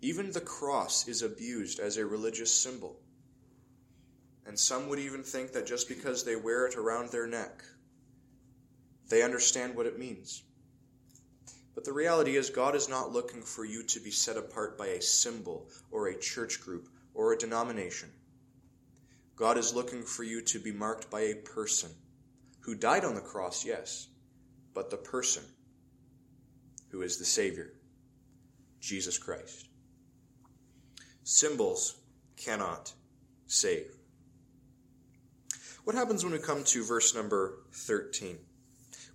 Even 0.00 0.32
the 0.32 0.40
cross 0.40 1.06
is 1.06 1.22
abused 1.22 1.78
as 1.78 1.96
a 1.96 2.04
religious 2.04 2.52
symbol. 2.52 2.98
And 4.44 4.58
some 4.58 4.88
would 4.88 4.98
even 4.98 5.22
think 5.22 5.52
that 5.52 5.64
just 5.64 5.88
because 5.88 6.24
they 6.24 6.34
wear 6.34 6.66
it 6.66 6.74
around 6.74 7.10
their 7.12 7.28
neck, 7.28 7.62
they 9.08 9.22
understand 9.22 9.76
what 9.76 9.86
it 9.86 9.96
means. 9.96 10.42
But 11.76 11.84
the 11.84 11.92
reality 11.92 12.34
is, 12.34 12.50
God 12.50 12.74
is 12.74 12.88
not 12.88 13.12
looking 13.12 13.42
for 13.42 13.64
you 13.64 13.84
to 13.84 14.00
be 14.00 14.10
set 14.10 14.36
apart 14.36 14.76
by 14.76 14.88
a 14.88 15.00
symbol 15.00 15.68
or 15.92 16.08
a 16.08 16.18
church 16.18 16.60
group 16.60 16.88
or 17.14 17.32
a 17.32 17.38
denomination. 17.38 18.10
God 19.36 19.56
is 19.56 19.72
looking 19.72 20.02
for 20.02 20.24
you 20.24 20.42
to 20.46 20.58
be 20.58 20.72
marked 20.72 21.12
by 21.12 21.20
a 21.20 21.36
person 21.36 21.90
who 22.70 22.76
died 22.76 23.04
on 23.04 23.16
the 23.16 23.20
cross, 23.20 23.64
yes, 23.64 24.06
but 24.74 24.90
the 24.90 24.96
person 24.96 25.42
who 26.90 27.02
is 27.02 27.18
the 27.18 27.24
Savior, 27.24 27.72
Jesus 28.78 29.18
Christ. 29.18 29.66
Symbols 31.24 31.96
cannot 32.36 32.92
save. 33.48 33.90
What 35.82 35.96
happens 35.96 36.22
when 36.22 36.32
we 36.32 36.38
come 36.38 36.62
to 36.62 36.84
verse 36.84 37.12
number 37.12 37.58
13? 37.72 38.38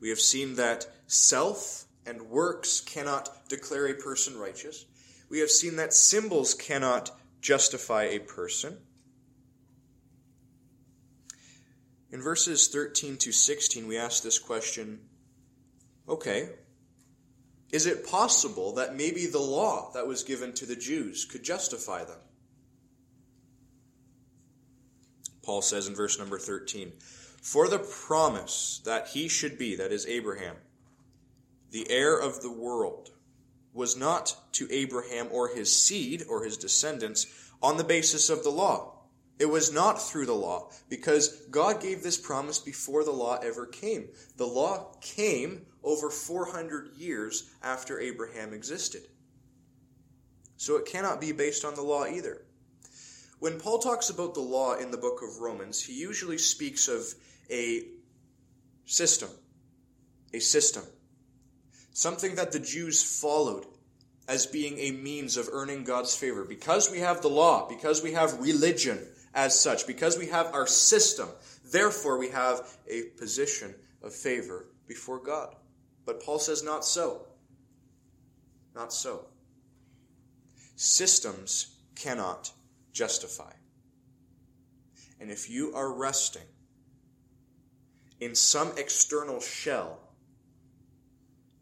We 0.02 0.10
have 0.10 0.20
seen 0.20 0.56
that 0.56 0.88
self 1.08 1.86
and 2.06 2.24
works 2.24 2.82
cannot 2.82 3.48
declare 3.48 3.88
a 3.88 3.94
person 3.94 4.38
righteous. 4.38 4.84
We 5.30 5.40
have 5.40 5.50
seen 5.50 5.78
that 5.78 5.94
symbols 5.94 6.54
cannot 6.54 7.10
justify 7.40 8.04
a 8.04 8.20
person. 8.20 8.80
In 12.16 12.22
verses 12.22 12.70
13 12.70 13.18
to 13.18 13.34
16, 13.34 13.90
we 13.90 13.98
ask 13.98 14.24
this 14.24 14.40
question 14.40 15.02
okay, 16.08 16.48
is 17.74 17.88
it 17.88 18.08
possible 18.08 18.76
that 18.76 18.96
maybe 18.96 19.26
the 19.26 19.38
law 19.38 19.92
that 19.94 20.08
was 20.08 20.24
given 20.24 20.54
to 20.54 20.66
the 20.66 20.78
Jews 20.78 21.26
could 21.26 21.44
justify 21.44 22.06
them? 22.06 22.20
Paul 25.44 25.62
says 25.62 25.90
in 25.90 25.94
verse 25.94 26.18
number 26.18 26.40
13, 26.40 26.94
For 27.42 27.68
the 27.68 27.80
promise 27.80 28.82
that 28.86 29.10
he 29.10 29.28
should 29.28 29.58
be, 29.58 29.76
that 29.76 29.92
is 29.92 30.08
Abraham, 30.08 30.56
the 31.72 31.86
heir 31.92 32.18
of 32.18 32.42
the 32.42 32.52
world, 32.52 33.10
was 33.74 33.98
not 33.98 34.38
to 34.54 34.72
Abraham 34.72 35.28
or 35.34 35.50
his 35.50 35.70
seed 35.70 36.24
or 36.30 36.46
his 36.46 36.56
descendants 36.56 37.28
on 37.62 37.76
the 37.76 37.84
basis 37.84 38.30
of 38.30 38.46
the 38.46 38.52
law. 38.52 38.95
It 39.38 39.50
was 39.50 39.74
not 39.74 40.02
through 40.02 40.28
the 40.28 40.34
law, 40.34 40.70
because 40.90 41.28
God 41.52 41.82
gave 41.82 42.02
this 42.02 42.18
promise 42.18 42.58
before 42.60 43.04
the 43.04 43.12
law 43.12 43.38
ever 43.44 43.66
came. 43.66 44.08
The 44.38 44.48
law 44.48 44.96
came 45.02 45.66
over 45.84 46.10
400 46.10 46.94
years 46.96 47.50
after 47.62 48.00
Abraham 48.00 48.54
existed. 48.54 49.02
So 50.56 50.78
it 50.78 50.86
cannot 50.86 51.20
be 51.20 51.34
based 51.34 51.66
on 51.66 51.76
the 51.76 51.82
law 51.82 52.06
either. 52.06 52.44
When 53.40 53.60
Paul 53.60 53.80
talks 53.80 54.10
about 54.10 54.34
the 54.34 54.40
law 54.40 54.76
in 54.76 54.92
the 54.92 54.98
book 54.98 55.22
of 55.22 55.42
Romans, 55.42 55.84
he 55.84 55.94
usually 55.94 56.38
speaks 56.38 56.88
of 56.88 57.04
a 57.52 57.84
system. 58.86 59.30
A 60.34 60.40
system. 60.40 60.84
Something 61.92 62.36
that 62.36 62.54
the 62.54 62.60
Jews 62.60 63.04
followed 63.04 63.66
as 64.28 64.46
being 64.46 64.80
a 64.80 64.92
means 64.92 65.36
of 65.36 65.50
earning 65.52 65.84
God's 65.84 66.16
favor. 66.16 66.46
Because 66.46 66.90
we 66.90 67.00
have 67.00 67.22
the 67.22 67.28
law, 67.28 67.68
because 67.68 68.02
we 68.02 68.14
have 68.14 68.40
religion 68.40 69.06
as 69.36 69.60
such, 69.60 69.86
because 69.86 70.18
we 70.18 70.28
have 70.28 70.54
our 70.54 70.66
system, 70.66 71.28
therefore 71.72 72.18
we 72.18 72.30
have 72.30 72.78
a 72.90 73.04
position 73.18 73.76
of 74.02 74.16
favor 74.16 74.68
before 74.88 75.20
God. 75.20 75.54
But 76.06 76.24
Paul 76.24 76.40
says, 76.40 76.64
not 76.64 76.86
so. 76.86 77.28
Not 78.74 78.94
so. 78.94 79.26
Systems 80.78 81.76
cannot 81.96 82.52
justify. 82.94 83.52
And 85.20 85.30
if 85.30 85.50
you 85.50 85.74
are 85.76 85.92
resting 85.94 86.44
in 88.20 88.36
some 88.36 88.72
external 88.78 89.42
shell 89.42 90.00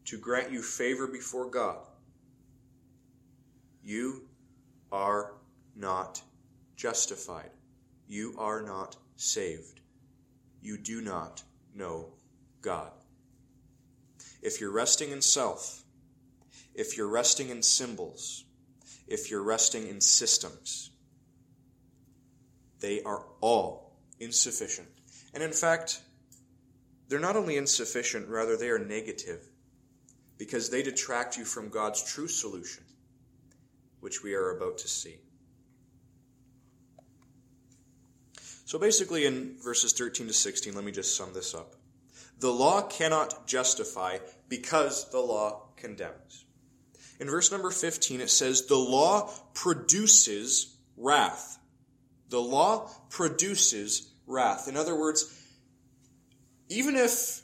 to 0.04 0.18
grant 0.18 0.52
you 0.52 0.62
favor 0.62 1.06
before 1.06 1.50
God, 1.50 1.78
you 3.82 4.28
are 4.92 5.32
not 5.74 6.22
justified. 6.76 7.50
You 8.06 8.34
are 8.38 8.62
not 8.62 8.96
saved. 9.16 9.80
You 10.60 10.78
do 10.78 11.00
not 11.00 11.42
know 11.74 12.06
God. 12.62 12.90
If 14.42 14.60
you're 14.60 14.70
resting 14.70 15.10
in 15.10 15.22
self, 15.22 15.84
if 16.74 16.96
you're 16.96 17.08
resting 17.08 17.50
in 17.50 17.62
symbols, 17.62 18.44
if 19.06 19.30
you're 19.30 19.42
resting 19.42 19.88
in 19.88 20.00
systems, 20.00 20.90
they 22.80 23.02
are 23.02 23.24
all 23.40 23.96
insufficient. 24.20 24.88
And 25.32 25.42
in 25.42 25.52
fact, 25.52 26.00
they're 27.08 27.20
not 27.20 27.36
only 27.36 27.56
insufficient, 27.56 28.28
rather, 28.28 28.56
they 28.56 28.70
are 28.70 28.78
negative 28.78 29.40
because 30.38 30.70
they 30.70 30.82
detract 30.82 31.36
you 31.36 31.44
from 31.44 31.68
God's 31.68 32.02
true 32.02 32.28
solution, 32.28 32.84
which 34.00 34.22
we 34.22 34.34
are 34.34 34.56
about 34.56 34.78
to 34.78 34.88
see. 34.88 35.16
So 38.64 38.78
basically, 38.78 39.26
in 39.26 39.56
verses 39.62 39.92
13 39.92 40.26
to 40.28 40.32
16, 40.32 40.74
let 40.74 40.84
me 40.84 40.92
just 40.92 41.16
sum 41.16 41.32
this 41.34 41.54
up. 41.54 41.74
The 42.40 42.50
law 42.50 42.82
cannot 42.82 43.46
justify 43.46 44.18
because 44.48 45.10
the 45.10 45.20
law 45.20 45.68
condemns. 45.76 46.46
In 47.20 47.28
verse 47.28 47.52
number 47.52 47.70
15, 47.70 48.20
it 48.20 48.30
says, 48.30 48.66
The 48.66 48.76
law 48.76 49.30
produces 49.52 50.76
wrath. 50.96 51.58
The 52.30 52.40
law 52.40 52.90
produces 53.10 54.10
wrath. 54.26 54.68
In 54.68 54.76
other 54.76 54.98
words, 54.98 55.40
even 56.68 56.96
if 56.96 57.42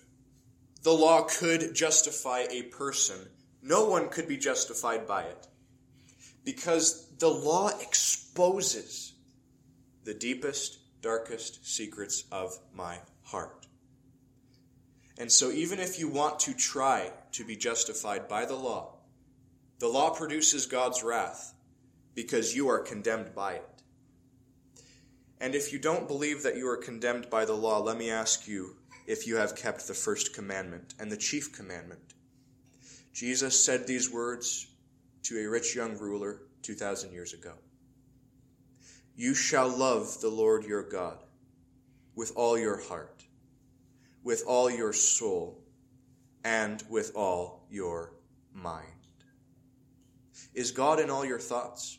the 0.83 0.93
law 0.93 1.23
could 1.23 1.75
justify 1.75 2.47
a 2.51 2.63
person, 2.63 3.19
no 3.63 3.85
one 3.85 4.09
could 4.09 4.27
be 4.27 4.37
justified 4.37 5.07
by 5.07 5.23
it. 5.23 5.47
Because 6.45 7.07
the 7.19 7.29
law 7.29 7.69
exposes 7.81 9.13
the 10.05 10.15
deepest, 10.15 10.79
darkest 11.01 11.67
secrets 11.67 12.25
of 12.31 12.59
my 12.75 12.99
heart. 13.23 13.67
And 15.19 15.31
so, 15.31 15.51
even 15.51 15.79
if 15.79 15.99
you 15.99 16.09
want 16.09 16.41
to 16.41 16.55
try 16.55 17.13
to 17.33 17.45
be 17.45 17.57
justified 17.57 18.29
by 18.29 18.47
the 18.47 18.57
law, 18.57 18.95
the 19.79 19.89
law 19.89 20.11
produces 20.11 20.67
God's 20.67 21.03
wrath 21.03 21.55
because 22.15 22.55
you 22.55 22.69
are 22.69 22.79
condemned 22.79 23.35
by 23.35 23.55
it. 23.55 23.83
And 25.41 25.55
if 25.55 25.73
you 25.73 25.79
don't 25.79 26.09
believe 26.09 26.43
that 26.43 26.57
you 26.57 26.69
are 26.69 26.77
condemned 26.77 27.31
by 27.31 27.45
the 27.45 27.55
law, 27.55 27.81
let 27.81 27.97
me 27.97 28.11
ask 28.11 28.47
you 28.47 28.77
if 29.07 29.27
you 29.27 29.37
have 29.37 29.57
kept 29.57 29.87
the 29.87 29.95
first 29.95 30.35
commandment 30.35 30.95
and 30.99 31.11
the 31.11 31.17
chief 31.17 31.53
commandment. 31.53 32.15
Jesus 33.13 33.63
said 33.63 33.87
these 33.87 34.11
words 34.11 34.67
to 35.25 35.39
a 35.39 35.49
rich 35.49 35.75
young 35.75 35.99
ruler 35.99 36.43
2,000 36.63 37.13
years 37.13 37.33
ago 37.33 37.55
You 39.21 39.35
shall 39.35 39.69
love 39.69 40.19
the 40.23 40.31
Lord 40.31 40.65
your 40.65 40.83
God 40.83 41.19
with 42.15 42.33
all 42.37 42.59
your 42.59 42.81
heart, 42.81 43.23
with 44.25 44.43
all 44.47 44.71
your 44.71 44.95
soul, 44.95 45.63
and 46.43 46.83
with 46.89 47.13
all 47.15 47.67
your 47.69 48.15
mind. 48.55 48.87
Is 50.55 50.71
God 50.71 51.01
in 51.01 51.11
all 51.11 51.27
your 51.27 51.39
thoughts? 51.39 51.99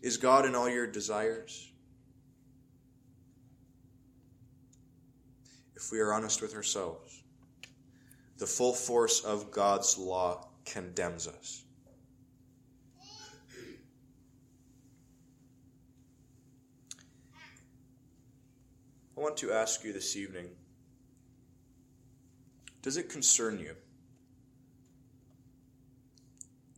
Is 0.00 0.16
God 0.16 0.46
in 0.46 0.54
all 0.54 0.70
your 0.70 0.86
desires? 0.86 1.70
if 5.76 5.92
we 5.92 6.00
are 6.00 6.14
honest 6.14 6.40
with 6.40 6.54
ourselves, 6.54 7.24
the 8.38 8.46
full 8.46 8.72
force 8.72 9.20
of 9.20 9.50
God's 9.50 9.98
law 9.98 10.48
condemns 10.64 11.28
us. 11.28 11.64
I 19.18 19.20
want 19.20 19.36
to 19.38 19.50
ask 19.50 19.82
you 19.82 19.92
this 19.92 20.14
evening 20.14 20.46
Does 22.82 22.96
it 22.96 23.08
concern 23.08 23.58
you 23.58 23.74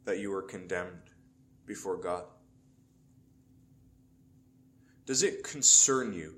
that 0.07 0.21
you 0.21 0.33
are 0.33 0.41
condemned 0.41 1.11
before 1.67 1.99
God? 1.99 2.25
Does 5.05 5.23
it 5.23 5.45
concern 5.45 6.15
you 6.15 6.37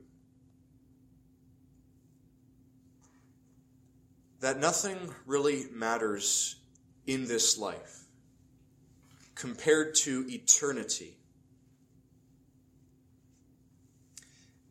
that 4.41 4.59
nothing 4.59 4.99
really 5.25 5.67
matters 5.73 6.57
in 7.07 7.29
this 7.29 7.57
life 7.57 8.07
compared 9.37 9.95
to 9.95 10.27
eternity. 10.29 11.17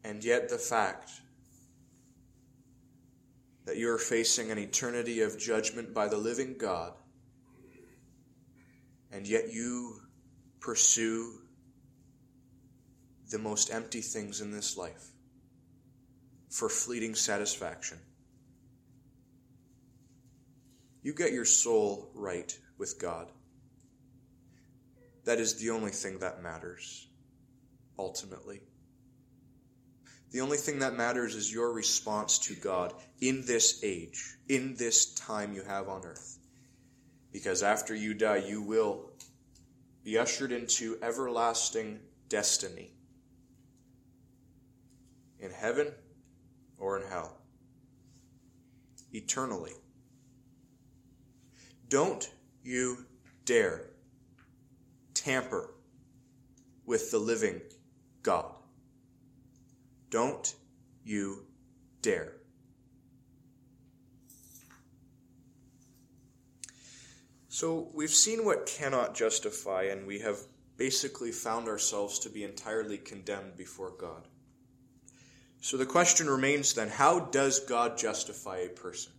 And 0.03 0.23
yet, 0.25 0.49
the 0.49 0.57
fact 0.57 1.20
that 3.65 3.77
you 3.77 3.89
are 3.89 3.97
facing 3.97 4.51
an 4.51 4.57
eternity 4.57 5.21
of 5.21 5.37
judgment 5.37 5.93
by 5.93 6.07
the 6.07 6.17
living 6.17 6.55
God, 6.57 6.93
and 9.11 9.27
yet 9.27 9.53
you 9.53 9.99
pursue 10.59 11.39
the 13.29 13.39
most 13.39 13.73
empty 13.73 14.01
things 14.01 14.41
in 14.41 14.51
this 14.51 14.77
life 14.77 15.11
for 16.49 16.69
fleeting 16.69 17.15
satisfaction. 17.15 17.97
You 21.01 21.13
get 21.13 21.31
your 21.31 21.45
soul 21.45 22.11
right 22.13 22.55
with 22.77 22.99
God. 22.99 23.31
That 25.25 25.39
is 25.39 25.55
the 25.55 25.69
only 25.69 25.91
thing 25.91 26.19
that 26.19 26.43
matters, 26.43 27.07
ultimately. 27.97 28.61
The 30.31 30.39
only 30.41 30.57
thing 30.57 30.79
that 30.79 30.95
matters 30.95 31.35
is 31.35 31.53
your 31.53 31.73
response 31.73 32.39
to 32.39 32.55
God 32.55 32.93
in 33.19 33.45
this 33.45 33.83
age, 33.83 34.37
in 34.47 34.75
this 34.75 35.13
time 35.13 35.53
you 35.53 35.63
have 35.63 35.89
on 35.89 36.05
earth. 36.05 36.39
Because 37.33 37.63
after 37.63 37.93
you 37.93 38.13
die, 38.13 38.37
you 38.37 38.61
will 38.61 39.11
be 40.03 40.17
ushered 40.17 40.51
into 40.51 40.97
everlasting 41.01 41.99
destiny 42.29 42.91
in 45.39 45.51
heaven 45.51 45.91
or 46.77 46.97
in 46.99 47.07
hell, 47.07 47.37
eternally. 49.13 49.73
Don't 51.89 52.31
you 52.63 53.05
dare 53.43 53.89
tamper 55.13 55.73
with 56.85 57.11
the 57.11 57.17
living 57.17 57.59
God. 58.23 58.60
Don't 60.11 60.53
you 61.05 61.47
dare. 62.01 62.33
So 67.47 67.89
we've 67.93 68.09
seen 68.09 68.43
what 68.43 68.65
cannot 68.65 69.15
justify, 69.15 69.83
and 69.83 70.05
we 70.05 70.19
have 70.19 70.37
basically 70.75 71.31
found 71.31 71.67
ourselves 71.67 72.19
to 72.19 72.29
be 72.29 72.43
entirely 72.43 72.97
condemned 72.97 73.55
before 73.55 73.93
God. 73.97 74.27
So 75.61 75.77
the 75.77 75.85
question 75.85 76.29
remains 76.29 76.73
then 76.73 76.89
how 76.89 77.19
does 77.19 77.61
God 77.61 77.97
justify 77.97 78.57
a 78.57 78.69
person? 78.69 79.13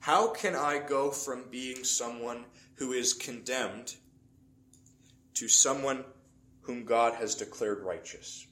How 0.00 0.28
can 0.28 0.56
I 0.56 0.80
go 0.80 1.10
from 1.12 1.44
being 1.48 1.84
someone 1.84 2.44
who 2.74 2.92
is 2.92 3.12
condemned 3.12 3.94
to 5.34 5.46
someone 5.46 6.04
whom 6.62 6.84
God 6.84 7.14
has 7.14 7.36
declared 7.36 7.84
righteous? 7.84 8.47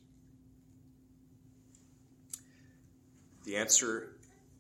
The 3.47 3.57
answer 3.57 4.09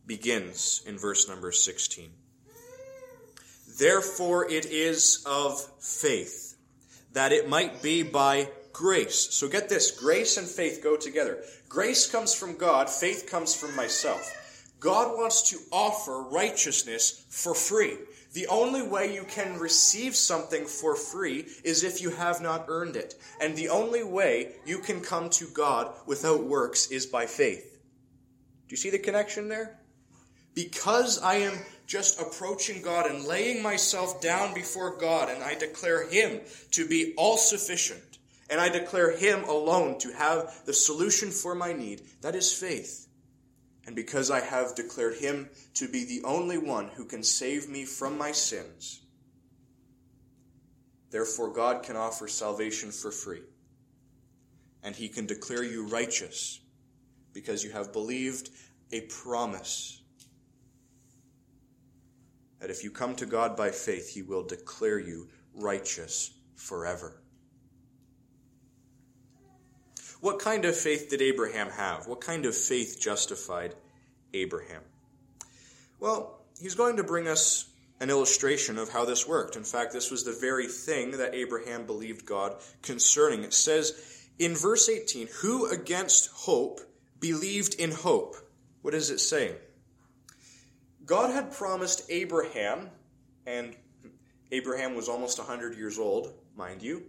begins 0.06 0.82
in 0.86 0.96
verse 0.96 1.28
number 1.28 1.50
16. 1.50 2.08
Therefore, 3.80 4.48
it 4.48 4.64
is 4.64 5.24
of 5.26 5.60
faith, 5.80 6.56
that 7.12 7.32
it 7.32 7.48
might 7.48 7.82
be 7.82 8.04
by 8.04 8.48
grace. 8.72 9.34
So 9.34 9.48
get 9.48 9.68
this 9.68 9.90
grace 9.90 10.36
and 10.36 10.46
faith 10.46 10.82
go 10.84 10.96
together. 10.96 11.42
Grace 11.68 12.08
comes 12.08 12.32
from 12.32 12.56
God, 12.56 12.88
faith 12.88 13.26
comes 13.28 13.56
from 13.56 13.74
myself. 13.74 14.72
God 14.78 15.18
wants 15.18 15.50
to 15.50 15.58
offer 15.72 16.22
righteousness 16.22 17.24
for 17.28 17.56
free. 17.56 17.96
The 18.34 18.46
only 18.46 18.82
way 18.82 19.12
you 19.12 19.24
can 19.24 19.58
receive 19.58 20.14
something 20.14 20.64
for 20.64 20.94
free 20.94 21.46
is 21.64 21.82
if 21.82 22.00
you 22.00 22.10
have 22.10 22.40
not 22.40 22.66
earned 22.68 22.94
it. 22.94 23.16
And 23.40 23.56
the 23.56 23.70
only 23.70 24.04
way 24.04 24.52
you 24.64 24.78
can 24.78 25.00
come 25.00 25.28
to 25.30 25.46
God 25.48 25.92
without 26.06 26.44
works 26.44 26.86
is 26.92 27.04
by 27.06 27.26
faith. 27.26 27.75
Do 28.68 28.72
you 28.72 28.76
see 28.76 28.90
the 28.90 28.98
connection 28.98 29.48
there? 29.48 29.78
Because 30.54 31.22
I 31.22 31.36
am 31.36 31.52
just 31.86 32.20
approaching 32.20 32.82
God 32.82 33.08
and 33.08 33.24
laying 33.24 33.62
myself 33.62 34.20
down 34.20 34.54
before 34.54 34.96
God, 34.96 35.28
and 35.28 35.42
I 35.42 35.54
declare 35.54 36.08
Him 36.08 36.40
to 36.72 36.88
be 36.88 37.14
all 37.16 37.36
sufficient, 37.36 38.18
and 38.50 38.60
I 38.60 38.68
declare 38.68 39.16
Him 39.16 39.44
alone 39.44 39.98
to 39.98 40.12
have 40.12 40.64
the 40.64 40.72
solution 40.72 41.30
for 41.30 41.54
my 41.54 41.72
need, 41.72 42.02
that 42.22 42.34
is 42.34 42.52
faith. 42.52 43.06
And 43.86 43.94
because 43.94 44.32
I 44.32 44.40
have 44.40 44.74
declared 44.74 45.16
Him 45.16 45.48
to 45.74 45.86
be 45.86 46.04
the 46.04 46.24
only 46.24 46.58
one 46.58 46.88
who 46.88 47.04
can 47.04 47.22
save 47.22 47.68
me 47.68 47.84
from 47.84 48.18
my 48.18 48.32
sins, 48.32 49.00
therefore 51.12 51.52
God 51.52 51.84
can 51.84 51.96
offer 51.96 52.26
salvation 52.26 52.90
for 52.90 53.12
free. 53.12 53.42
And 54.82 54.96
He 54.96 55.08
can 55.08 55.26
declare 55.26 55.62
you 55.62 55.86
righteous 55.86 56.60
because 57.36 57.62
you 57.62 57.70
have 57.70 57.92
believed 57.92 58.48
a 58.92 59.02
promise 59.02 60.00
that 62.60 62.70
if 62.70 62.82
you 62.82 62.90
come 62.90 63.14
to 63.14 63.26
God 63.26 63.58
by 63.58 63.70
faith, 63.70 64.08
He 64.08 64.22
will 64.22 64.42
declare 64.42 64.98
you 64.98 65.28
righteous 65.54 66.30
forever. 66.54 67.20
What 70.22 70.38
kind 70.38 70.64
of 70.64 70.74
faith 70.74 71.10
did 71.10 71.20
Abraham 71.20 71.68
have? 71.68 72.06
What 72.06 72.22
kind 72.22 72.46
of 72.46 72.56
faith 72.56 72.98
justified 72.98 73.74
Abraham? 74.32 74.80
Well, 76.00 76.40
he's 76.58 76.74
going 76.74 76.96
to 76.96 77.04
bring 77.04 77.28
us 77.28 77.68
an 78.00 78.08
illustration 78.08 78.78
of 78.78 78.88
how 78.88 79.04
this 79.04 79.28
worked. 79.28 79.56
In 79.56 79.64
fact, 79.64 79.92
this 79.92 80.10
was 80.10 80.24
the 80.24 80.32
very 80.32 80.68
thing 80.68 81.18
that 81.18 81.34
Abraham 81.34 81.84
believed 81.84 82.24
God 82.24 82.56
concerning. 82.80 83.44
It 83.44 83.52
says 83.52 84.26
in 84.38 84.56
verse 84.56 84.88
18, 84.88 85.28
Who 85.42 85.66
against 85.66 86.30
hope 86.30 86.80
believed 87.20 87.74
in 87.74 87.90
hope? 87.90 88.36
What 88.82 88.94
is 88.94 89.10
it 89.10 89.18
saying? 89.18 89.54
God 91.04 91.30
had 91.30 91.52
promised 91.52 92.02
Abraham, 92.10 92.90
and 93.46 93.76
Abraham 94.50 94.94
was 94.94 95.08
almost 95.08 95.38
100 95.38 95.76
years 95.76 95.98
old, 95.98 96.32
mind 96.56 96.82
you, 96.82 97.02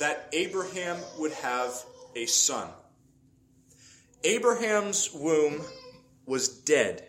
that 0.00 0.28
Abraham 0.32 0.96
would 1.18 1.32
have 1.32 1.72
a 2.14 2.26
son. 2.26 2.68
Abraham's 4.24 5.12
womb 5.12 5.62
was 6.24 6.48
dead. 6.48 7.06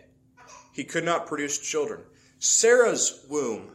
He 0.72 0.84
could 0.84 1.04
not 1.04 1.26
produce 1.26 1.58
children. 1.58 2.00
Sarah's 2.38 3.24
womb 3.28 3.70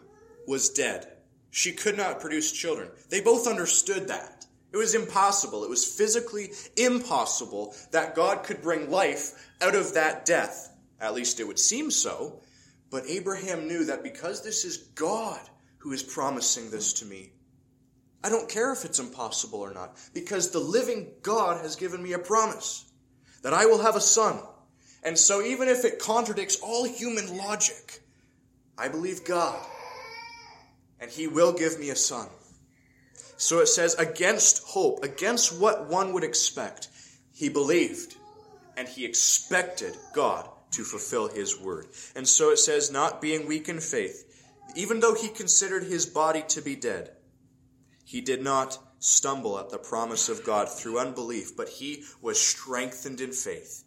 was 0.47 0.69
dead. 0.69 1.07
She 1.51 1.73
could 1.73 1.97
not 1.97 2.19
produce 2.19 2.51
children. 2.51 2.89
They 3.09 3.21
both 3.21 3.47
understood 3.47 4.07
that. 4.07 4.32
It 4.73 4.77
was 4.77 4.95
impossible. 4.95 5.63
It 5.63 5.69
was 5.69 5.85
physically 5.85 6.51
impossible 6.75 7.75
that 7.91 8.15
God 8.15 8.43
could 8.43 8.61
bring 8.61 8.89
life 8.89 9.49
out 9.61 9.75
of 9.75 9.93
that 9.93 10.25
death. 10.25 10.75
At 10.99 11.13
least 11.13 11.39
it 11.39 11.47
would 11.47 11.59
seem 11.59 11.91
so. 11.91 12.41
But 12.89 13.05
Abraham 13.07 13.67
knew 13.67 13.85
that 13.85 14.03
because 14.03 14.43
this 14.43 14.65
is 14.65 14.77
God 14.77 15.39
who 15.77 15.91
is 15.91 16.01
promising 16.01 16.71
this 16.71 16.93
to 16.93 17.05
me, 17.05 17.33
I 18.23 18.29
don't 18.29 18.49
care 18.49 18.71
if 18.71 18.85
it's 18.85 18.99
impossible 18.99 19.59
or 19.59 19.73
not, 19.73 19.97
because 20.13 20.49
the 20.49 20.59
living 20.59 21.11
God 21.21 21.61
has 21.61 21.75
given 21.75 22.01
me 22.01 22.13
a 22.13 22.19
promise 22.19 22.85
that 23.41 23.53
I 23.53 23.65
will 23.65 23.81
have 23.81 23.95
a 23.95 24.01
son. 24.01 24.39
And 25.03 25.17
so, 25.17 25.41
even 25.41 25.67
if 25.67 25.83
it 25.83 25.99
contradicts 25.99 26.59
all 26.61 26.85
human 26.85 27.37
logic, 27.37 28.01
I 28.77 28.87
believe 28.87 29.25
God, 29.25 29.59
and 31.01 31.11
He 31.11 31.27
will 31.27 31.51
give 31.51 31.77
me 31.79 31.89
a 31.89 31.95
son. 31.95 32.29
So 33.37 33.59
it 33.59 33.67
says, 33.67 33.95
against 33.95 34.63
hope, 34.63 35.03
against 35.03 35.59
what 35.59 35.89
one 35.89 36.13
would 36.13 36.23
expect, 36.23 36.89
he 37.33 37.49
believed, 37.49 38.15
and 38.77 38.87
he 38.87 39.05
expected 39.05 39.95
God 40.13 40.49
to 40.71 40.83
fulfill 40.83 41.27
his 41.27 41.59
word. 41.59 41.87
And 42.15 42.27
so 42.27 42.51
it 42.51 42.57
says, 42.57 42.91
not 42.91 43.21
being 43.21 43.47
weak 43.47 43.69
in 43.69 43.79
faith, 43.79 44.25
even 44.75 44.99
though 44.99 45.13
he 45.13 45.29
considered 45.29 45.83
his 45.83 46.05
body 46.05 46.43
to 46.49 46.61
be 46.61 46.75
dead, 46.75 47.11
he 48.05 48.21
did 48.21 48.41
not 48.41 48.77
stumble 48.99 49.59
at 49.59 49.69
the 49.69 49.77
promise 49.77 50.29
of 50.29 50.45
God 50.45 50.69
through 50.69 50.99
unbelief, 50.99 51.55
but 51.55 51.69
he 51.69 52.03
was 52.21 52.39
strengthened 52.39 53.21
in 53.21 53.31
faith 53.31 53.83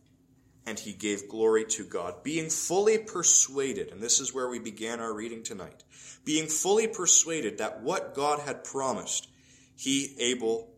and 0.67 0.81
he 0.81 0.93
gave 0.93 1.29
glory 1.29 1.65
to 1.65 1.85
God, 1.85 2.25
being 2.25 2.51
fully 2.51 2.99
persuaded, 2.99 3.93
and 3.93 4.01
this 4.01 4.19
is 4.19 4.35
where 4.35 4.49
we 4.49 4.59
began 4.59 5.01
our 5.01 5.15
reading 5.15 5.45
tonight, 5.45 5.85
being 6.25 6.49
fully 6.49 6.89
persuaded 6.89 7.59
that 7.59 7.83
what 7.83 8.15
God 8.15 8.41
had 8.41 8.65
promised, 8.65 9.29
he 9.77 10.17
able 10.19 10.73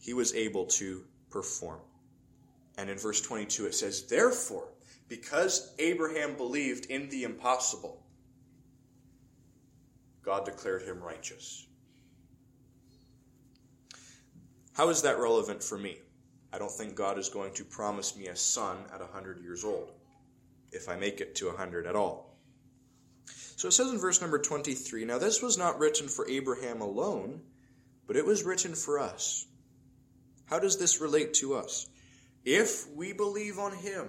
he 0.00 0.12
was 0.12 0.34
able 0.34 0.66
to 0.66 1.02
perform. 1.30 1.80
And 2.78 2.88
in 2.88 2.98
verse 2.98 3.20
22 3.20 3.66
it 3.66 3.74
says, 3.74 4.06
Therefore, 4.06 4.68
because 5.08 5.74
Abraham 5.78 6.36
believed 6.36 6.86
in 6.86 7.08
the 7.08 7.24
impossible, 7.24 8.04
God 10.22 10.44
declared 10.44 10.82
him 10.82 11.02
righteous. 11.02 11.66
How 14.74 14.90
is 14.90 15.02
that 15.02 15.18
relevant 15.18 15.62
for 15.62 15.78
me? 15.78 15.98
I 16.52 16.58
don't 16.58 16.70
think 16.70 16.94
God 16.94 17.18
is 17.18 17.28
going 17.28 17.54
to 17.54 17.64
promise 17.64 18.16
me 18.16 18.26
a 18.26 18.36
son 18.36 18.78
at 18.92 19.00
100 19.00 19.42
years 19.42 19.64
old, 19.64 19.92
if 20.70 20.88
I 20.88 20.96
make 20.96 21.20
it 21.20 21.34
to 21.36 21.46
100 21.46 21.86
at 21.86 21.96
all. 21.96 22.36
So 23.56 23.68
it 23.68 23.72
says 23.72 23.90
in 23.90 23.98
verse 23.98 24.20
number 24.20 24.38
23 24.38 25.04
Now 25.04 25.18
this 25.18 25.40
was 25.40 25.56
not 25.56 25.78
written 25.78 26.08
for 26.08 26.28
Abraham 26.28 26.80
alone, 26.80 27.40
but 28.06 28.16
it 28.16 28.26
was 28.26 28.44
written 28.44 28.74
for 28.74 28.98
us. 28.98 29.46
How 30.46 30.58
does 30.58 30.78
this 30.78 31.00
relate 31.00 31.34
to 31.34 31.54
us? 31.54 31.86
If 32.44 32.88
we 32.90 33.12
believe 33.12 33.58
on 33.58 33.74
him, 33.74 34.08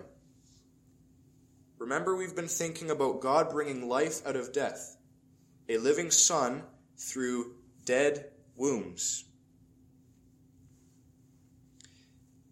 Remember, 1.79 2.15
we've 2.15 2.35
been 2.35 2.47
thinking 2.47 2.89
about 2.89 3.21
God 3.21 3.51
bringing 3.51 3.87
life 3.87 4.25
out 4.25 4.35
of 4.35 4.51
death, 4.51 4.97
a 5.69 5.77
living 5.77 6.09
son 6.09 6.63
through 6.97 7.53
dead 7.85 8.31
wombs. 8.55 9.27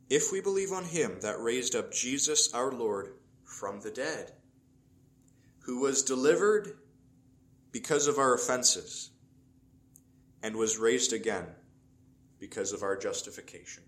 if 0.10 0.32
we 0.32 0.40
believe 0.40 0.72
on 0.72 0.86
him 0.86 1.18
that 1.22 1.40
raised 1.40 1.76
up 1.76 1.92
Jesus 1.92 2.54
our 2.54 2.72
Lord 2.72 3.14
from 3.44 3.82
the 3.82 3.92
dead, 3.92 4.32
who 5.60 5.80
was 5.80 6.04
delivered 6.04 6.78
because 7.72 8.08
of 8.08 8.20
our 8.20 8.36
offenses 8.36 9.10
and 10.44 10.56
was 10.56 10.78
raised 10.78 11.14
again 11.14 11.46
because 12.40 12.72
of 12.74 12.84
our 12.84 12.96
justification. 12.98 13.84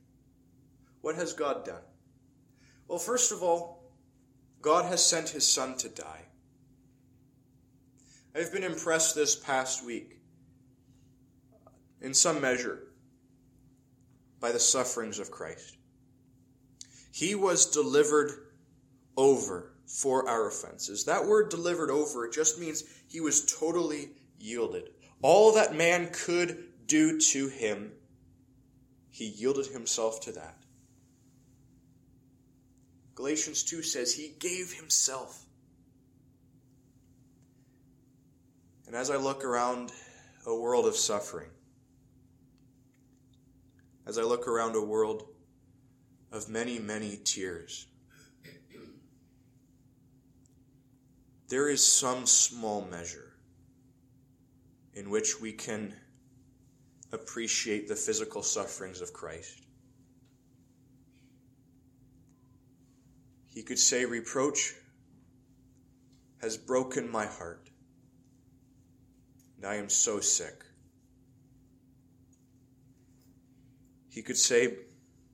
What 1.01 1.15
has 1.15 1.33
God 1.33 1.65
done? 1.65 1.83
Well, 2.87 2.99
first 2.99 3.31
of 3.31 3.43
all, 3.43 3.91
God 4.61 4.85
has 4.85 5.05
sent 5.05 5.29
his 5.29 5.47
Son 5.47 5.77
to 5.77 5.89
die. 5.89 6.25
I've 8.35 8.53
been 8.53 8.63
impressed 8.63 9.15
this 9.15 9.35
past 9.35 9.85
week, 9.85 10.19
in 12.01 12.13
some 12.13 12.39
measure, 12.41 12.87
by 14.39 14.51
the 14.51 14.59
sufferings 14.59 15.19
of 15.19 15.31
Christ. 15.31 15.77
He 17.11 17.33
was 17.35 17.65
delivered 17.65 18.31
over 19.15 19.73
for 19.87 20.29
our 20.29 20.47
offenses. 20.47 21.05
That 21.05 21.25
word 21.25 21.49
delivered 21.49 21.89
over, 21.89 22.25
it 22.25 22.33
just 22.33 22.59
means 22.59 22.83
he 23.07 23.21
was 23.21 23.45
totally 23.45 24.09
yielded. 24.37 24.89
All 25.21 25.53
that 25.53 25.75
man 25.75 26.09
could 26.11 26.65
do 26.85 27.19
to 27.19 27.47
him, 27.47 27.91
he 29.09 29.25
yielded 29.25 29.67
himself 29.67 30.21
to 30.21 30.31
that. 30.33 30.57
Galatians 33.15 33.63
2 33.63 33.81
says 33.81 34.13
he 34.13 34.35
gave 34.39 34.73
himself. 34.73 35.43
And 38.85 38.95
as 38.95 39.09
I 39.09 39.17
look 39.17 39.43
around 39.43 39.91
a 40.45 40.55
world 40.55 40.85
of 40.85 40.95
suffering, 40.95 41.49
as 44.05 44.17
I 44.17 44.21
look 44.21 44.47
around 44.47 44.75
a 44.75 44.81
world 44.81 45.27
of 46.31 46.47
many, 46.47 46.79
many 46.79 47.17
tears, 47.17 47.87
there 51.49 51.67
is 51.69 51.83
some 51.83 52.25
small 52.25 52.87
measure 52.89 53.26
in 54.97 55.11
which 55.11 55.39
we 55.39 55.53
can 55.53 55.93
appreciate 57.11 57.87
the 57.87 57.95
physical 57.95 58.41
sufferings 58.41 58.99
of 58.99 59.13
Christ. 59.13 59.61
He 63.45 63.61
could 63.61 63.77
say, 63.77 64.05
Reproach 64.05 64.73
has 66.41 66.57
broken 66.57 67.11
my 67.11 67.27
heart, 67.27 67.69
and 69.55 69.67
I 69.67 69.75
am 69.75 69.87
so 69.87 70.19
sick. 70.19 70.63
He 74.09 74.23
could 74.23 74.37
say, 74.37 74.77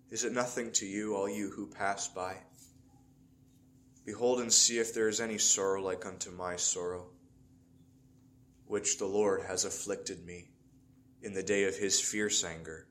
Is 0.10 0.26
it 0.26 0.34
nothing 0.34 0.74
to 0.74 0.86
you, 0.86 1.16
all 1.16 1.30
you 1.30 1.50
who 1.50 1.68
pass 1.68 2.10
by? 2.10 2.36
Behold 4.06 4.42
and 4.42 4.52
see 4.52 4.80
if 4.80 4.94
there 4.94 5.08
is 5.08 5.22
any 5.22 5.38
sorrow 5.38 5.82
like 5.82 6.06
unto 6.06 6.32
my 6.32 6.58
sorrow, 6.58 7.13
which 8.74 8.98
the 8.98 9.06
Lord 9.06 9.44
has 9.44 9.66
afflicted 9.66 10.26
me 10.26 10.50
in 11.22 11.32
the 11.32 11.44
day 11.44 11.66
of 11.66 11.78
his 11.78 12.02
fierce 12.02 12.44
anger. 12.44 12.88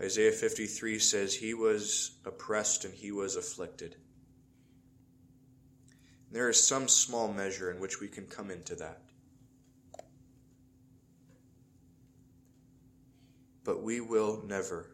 Isaiah 0.00 0.32
53 0.32 0.98
says, 0.98 1.32
He 1.32 1.54
was 1.54 2.16
oppressed 2.24 2.84
and 2.84 2.92
he 2.92 3.12
was 3.12 3.36
afflicted. 3.36 3.94
There 6.32 6.48
is 6.48 6.60
some 6.60 6.88
small 6.88 7.32
measure 7.32 7.70
in 7.70 7.78
which 7.78 8.00
we 8.00 8.08
can 8.08 8.26
come 8.26 8.50
into 8.50 8.74
that. 8.74 9.00
But 13.62 13.80
we 13.80 14.00
will 14.00 14.42
never 14.44 14.90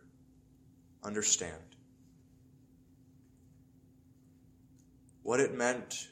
understand 1.03 1.72
what 5.23 5.41
it 5.41 5.55
meant 5.55 6.09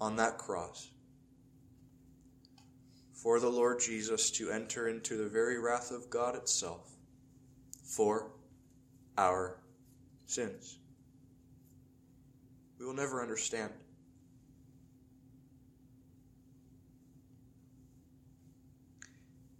on 0.00 0.16
that 0.16 0.38
cross 0.38 0.90
for 3.12 3.40
the 3.40 3.48
Lord 3.48 3.80
Jesus 3.80 4.30
to 4.32 4.50
enter 4.50 4.88
into 4.88 5.16
the 5.16 5.28
very 5.28 5.58
wrath 5.58 5.90
of 5.90 6.10
God 6.10 6.36
itself 6.36 6.94
for 7.82 8.30
our 9.16 9.58
sins. 10.26 10.78
We 12.78 12.86
will 12.86 12.94
never 12.94 13.22
understand. 13.22 13.72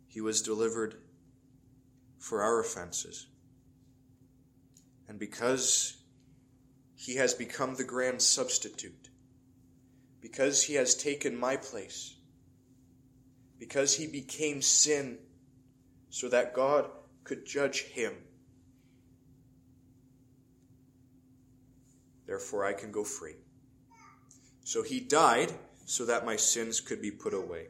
He 0.08 0.20
was 0.20 0.42
delivered 0.42 0.96
for 2.18 2.42
our 2.42 2.60
offenses. 2.60 3.26
And 5.08 5.18
because 5.18 5.96
he 7.04 7.16
has 7.16 7.34
become 7.34 7.74
the 7.74 7.84
grand 7.84 8.22
substitute, 8.22 9.10
because 10.22 10.62
he 10.62 10.72
has 10.72 10.94
taken 10.94 11.36
my 11.36 11.54
place, 11.54 12.14
because 13.58 13.94
he 13.94 14.06
became 14.06 14.62
sin 14.62 15.18
so 16.08 16.30
that 16.30 16.54
God 16.54 16.88
could 17.22 17.44
judge 17.44 17.82
him. 17.82 18.14
Therefore, 22.26 22.64
I 22.64 22.72
can 22.72 22.90
go 22.90 23.04
free. 23.04 23.36
So 24.62 24.82
he 24.82 24.98
died 24.98 25.52
so 25.84 26.06
that 26.06 26.24
my 26.24 26.36
sins 26.36 26.80
could 26.80 27.02
be 27.02 27.10
put 27.10 27.34
away. 27.34 27.66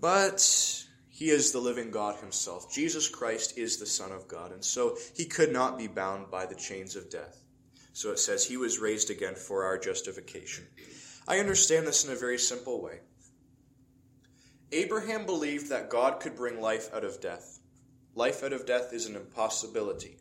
But 0.00 0.84
he 1.08 1.30
is 1.30 1.52
the 1.52 1.60
living 1.60 1.92
God 1.92 2.16
himself. 2.16 2.74
Jesus 2.74 3.08
Christ 3.08 3.56
is 3.56 3.76
the 3.76 3.86
Son 3.86 4.10
of 4.10 4.26
God, 4.26 4.50
and 4.50 4.64
so 4.64 4.96
he 5.14 5.24
could 5.24 5.52
not 5.52 5.78
be 5.78 5.86
bound 5.86 6.32
by 6.32 6.46
the 6.46 6.56
chains 6.56 6.96
of 6.96 7.10
death. 7.10 7.44
So 7.98 8.12
it 8.12 8.20
says 8.20 8.44
he 8.44 8.56
was 8.56 8.78
raised 8.78 9.10
again 9.10 9.34
for 9.34 9.64
our 9.64 9.76
justification. 9.76 10.68
I 11.26 11.40
understand 11.40 11.84
this 11.84 12.04
in 12.04 12.12
a 12.12 12.16
very 12.16 12.38
simple 12.38 12.80
way. 12.80 13.00
Abraham 14.70 15.26
believed 15.26 15.70
that 15.70 15.90
God 15.90 16.20
could 16.20 16.36
bring 16.36 16.60
life 16.60 16.94
out 16.94 17.02
of 17.02 17.20
death. 17.20 17.58
Life 18.14 18.44
out 18.44 18.52
of 18.52 18.66
death 18.66 18.92
is 18.92 19.06
an 19.06 19.16
impossibility. 19.16 20.16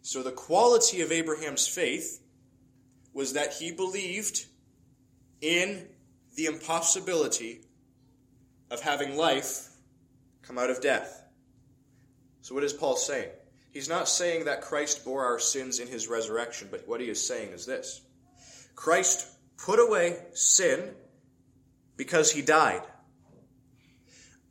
So 0.00 0.22
the 0.22 0.32
quality 0.32 1.02
of 1.02 1.12
Abraham's 1.12 1.68
faith 1.68 2.22
was 3.12 3.34
that 3.34 3.52
he 3.52 3.70
believed 3.70 4.46
in 5.42 5.88
the 6.36 6.46
impossibility 6.46 7.66
of 8.70 8.80
having 8.80 9.18
life 9.18 9.68
come 10.40 10.56
out 10.56 10.70
of 10.70 10.80
death. 10.80 11.22
So, 12.40 12.54
what 12.54 12.64
is 12.64 12.72
Paul 12.72 12.96
saying? 12.96 13.28
He's 13.72 13.88
not 13.88 14.06
saying 14.06 14.44
that 14.44 14.60
Christ 14.60 15.02
bore 15.02 15.24
our 15.24 15.38
sins 15.38 15.80
in 15.80 15.88
his 15.88 16.06
resurrection, 16.06 16.68
but 16.70 16.86
what 16.86 17.00
he 17.00 17.08
is 17.08 17.26
saying 17.26 17.52
is 17.52 17.64
this 17.64 18.02
Christ 18.74 19.26
put 19.56 19.80
away 19.80 20.18
sin 20.34 20.90
because 21.96 22.30
he 22.30 22.42
died. 22.42 22.82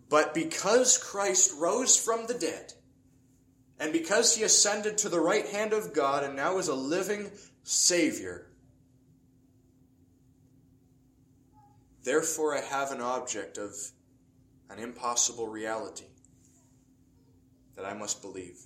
But 0.10 0.34
because 0.34 0.98
Christ 0.98 1.54
rose 1.58 1.98
from 1.98 2.26
the 2.28 2.34
dead, 2.34 2.74
and 3.80 3.94
because 3.94 4.36
he 4.36 4.44
ascended 4.44 4.98
to 5.00 5.10
the 5.10 5.20
right 5.20 5.48
hand 5.48 5.72
of 5.72 5.94
God 5.94 6.24
and 6.24 6.36
now 6.36 6.58
is 6.58 6.68
a 6.68 6.76
living 6.76 7.32
Savior, 7.64 8.48
therefore 12.04 12.58
I 12.58 12.62
have 12.62 12.92
an 12.92 13.02
object 13.02 13.58
of 13.58 13.72
an 14.70 14.80
impossible 14.80 15.48
reality 15.48 16.06
that 17.76 17.86
I 17.86 17.94
must 17.94 18.22
believe. 18.22 18.58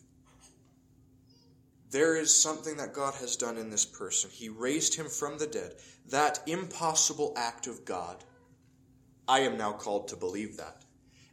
There 1.91 2.15
is 2.15 2.33
something 2.33 2.77
that 2.77 2.93
God 2.93 3.13
has 3.15 3.35
done 3.35 3.57
in 3.57 3.69
this 3.69 3.85
person. 3.85 4.29
He 4.31 4.49
raised 4.49 4.95
him 4.95 5.07
from 5.07 5.37
the 5.37 5.47
dead. 5.47 5.75
That 6.09 6.39
impossible 6.47 7.33
act 7.37 7.67
of 7.67 7.85
God, 7.85 8.23
I 9.27 9.41
am 9.41 9.57
now 9.57 9.73
called 9.73 10.07
to 10.09 10.15
believe 10.15 10.57
that. 10.57 10.83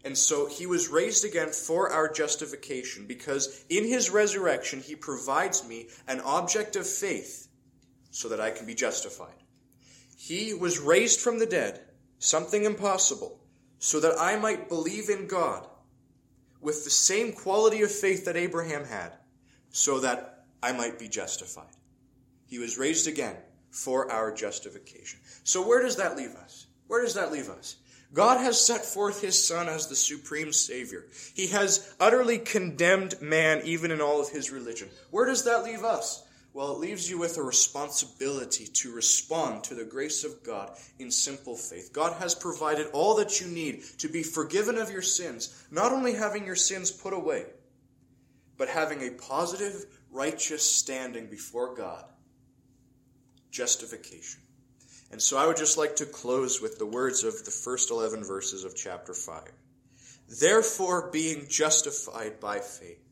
And 0.04 0.18
so 0.18 0.46
he 0.46 0.66
was 0.66 0.88
raised 0.88 1.24
again 1.24 1.50
for 1.50 1.90
our 1.90 2.12
justification 2.12 3.06
because 3.06 3.64
in 3.68 3.86
his 3.86 4.10
resurrection 4.10 4.80
he 4.80 4.96
provides 4.96 5.66
me 5.66 5.88
an 6.08 6.20
object 6.20 6.76
of 6.76 6.86
faith 6.86 7.48
so 8.10 8.28
that 8.28 8.40
I 8.40 8.50
can 8.50 8.66
be 8.66 8.74
justified. 8.74 9.42
He 10.16 10.54
was 10.54 10.78
raised 10.78 11.20
from 11.20 11.38
the 11.38 11.46
dead, 11.46 11.80
something 12.18 12.64
impossible 12.64 13.40
so 13.78 14.00
that 14.00 14.18
I 14.18 14.36
might 14.36 14.68
believe 14.68 15.08
in 15.08 15.26
God 15.26 15.66
with 16.60 16.84
the 16.84 16.90
same 16.90 17.32
quality 17.32 17.82
of 17.82 17.90
faith 17.90 18.24
that 18.24 18.36
Abraham 18.36 18.84
had, 18.84 19.12
so 19.70 19.98
that 20.00 20.31
I 20.62 20.72
might 20.72 20.98
be 20.98 21.08
justified. 21.08 21.74
He 22.46 22.58
was 22.58 22.78
raised 22.78 23.08
again 23.08 23.36
for 23.70 24.10
our 24.12 24.32
justification. 24.32 25.20
So, 25.44 25.66
where 25.66 25.82
does 25.82 25.96
that 25.96 26.16
leave 26.16 26.34
us? 26.34 26.66
Where 26.86 27.02
does 27.02 27.14
that 27.14 27.32
leave 27.32 27.48
us? 27.48 27.76
God 28.12 28.38
has 28.38 28.60
set 28.60 28.84
forth 28.84 29.22
his 29.22 29.42
Son 29.42 29.68
as 29.68 29.86
the 29.86 29.96
supreme 29.96 30.52
Savior. 30.52 31.06
He 31.34 31.46
has 31.48 31.94
utterly 31.98 32.38
condemned 32.38 33.20
man, 33.22 33.62
even 33.64 33.90
in 33.90 34.02
all 34.02 34.20
of 34.20 34.28
his 34.28 34.50
religion. 34.50 34.90
Where 35.10 35.24
does 35.24 35.44
that 35.44 35.64
leave 35.64 35.82
us? 35.82 36.22
Well, 36.54 36.72
it 36.72 36.80
leaves 36.80 37.08
you 37.08 37.18
with 37.18 37.38
a 37.38 37.42
responsibility 37.42 38.66
to 38.66 38.92
respond 38.92 39.64
to 39.64 39.74
the 39.74 39.86
grace 39.86 40.22
of 40.22 40.42
God 40.42 40.76
in 40.98 41.10
simple 41.10 41.56
faith. 41.56 41.94
God 41.94 42.12
has 42.20 42.34
provided 42.34 42.88
all 42.92 43.16
that 43.16 43.40
you 43.40 43.46
need 43.46 43.84
to 43.98 44.08
be 44.08 44.22
forgiven 44.22 44.76
of 44.76 44.90
your 44.90 45.00
sins, 45.00 45.64
not 45.70 45.92
only 45.92 46.12
having 46.12 46.44
your 46.44 46.56
sins 46.56 46.90
put 46.90 47.14
away, 47.14 47.46
but 48.58 48.68
having 48.68 49.00
a 49.00 49.12
positive, 49.12 49.86
righteous 50.12 50.62
standing 50.62 51.26
before 51.26 51.74
God. 51.74 52.04
Justification. 53.50 54.40
And 55.10 55.20
so 55.20 55.36
I 55.36 55.46
would 55.46 55.56
just 55.56 55.76
like 55.76 55.96
to 55.96 56.06
close 56.06 56.62
with 56.62 56.78
the 56.78 56.86
words 56.86 57.24
of 57.24 57.44
the 57.44 57.50
first 57.50 57.90
11 57.90 58.24
verses 58.24 58.64
of 58.64 58.76
chapter 58.76 59.12
5. 59.12 59.42
Therefore, 60.40 61.10
being 61.10 61.46
justified 61.48 62.40
by 62.40 62.58
faith. 62.60 63.02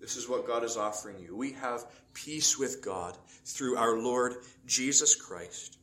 This 0.00 0.16
is 0.16 0.28
what 0.28 0.46
God 0.46 0.64
is 0.64 0.76
offering 0.76 1.18
you. 1.18 1.36
We 1.36 1.52
have 1.52 1.84
peace 2.14 2.58
with 2.58 2.82
God 2.82 3.16
through 3.44 3.76
our 3.76 3.98
Lord 3.98 4.36
Jesus 4.66 5.14
Christ, 5.14 5.78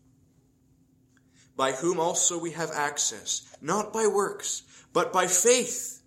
by 1.55 1.71
whom 1.71 1.99
also 1.99 2.39
we 2.39 2.51
have 2.51 2.71
access, 2.71 3.47
not 3.61 3.93
by 3.93 4.07
works, 4.07 4.63
but 4.93 5.13
by 5.13 5.27
faith 5.27 6.01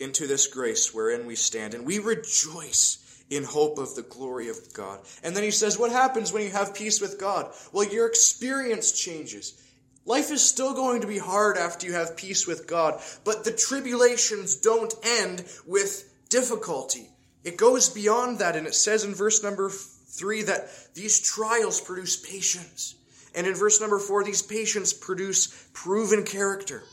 into 0.00 0.26
this 0.26 0.46
grace 0.46 0.94
wherein 0.94 1.26
we 1.26 1.36
stand. 1.36 1.74
And 1.74 1.86
we 1.86 1.98
rejoice 1.98 3.03
in 3.30 3.44
hope 3.44 3.78
of 3.78 3.94
the 3.94 4.02
glory 4.02 4.48
of 4.48 4.72
God. 4.72 5.00
And 5.22 5.34
then 5.34 5.42
he 5.42 5.50
says, 5.50 5.78
What 5.78 5.92
happens 5.92 6.32
when 6.32 6.42
you 6.42 6.50
have 6.50 6.74
peace 6.74 7.00
with 7.00 7.18
God? 7.18 7.52
Well, 7.72 7.88
your 7.88 8.06
experience 8.06 8.92
changes. 8.92 9.60
Life 10.06 10.30
is 10.30 10.42
still 10.42 10.74
going 10.74 11.00
to 11.00 11.06
be 11.06 11.18
hard 11.18 11.56
after 11.56 11.86
you 11.86 11.94
have 11.94 12.16
peace 12.16 12.46
with 12.46 12.66
God, 12.66 13.00
but 13.24 13.44
the 13.44 13.52
tribulations 13.52 14.56
don't 14.56 14.92
end 15.02 15.44
with 15.66 16.12
difficulty. 16.28 17.08
It 17.42 17.56
goes 17.56 17.88
beyond 17.88 18.38
that, 18.38 18.56
and 18.56 18.66
it 18.66 18.74
says 18.74 19.04
in 19.04 19.14
verse 19.14 19.42
number 19.42 19.70
three 19.70 20.42
that 20.42 20.68
these 20.94 21.20
trials 21.20 21.80
produce 21.80 22.16
patience. 22.16 22.96
And 23.34 23.46
in 23.46 23.54
verse 23.54 23.80
number 23.80 23.98
four, 23.98 24.24
these 24.24 24.42
patience 24.42 24.92
produce 24.92 25.68
proven 25.72 26.24
character. 26.24 26.84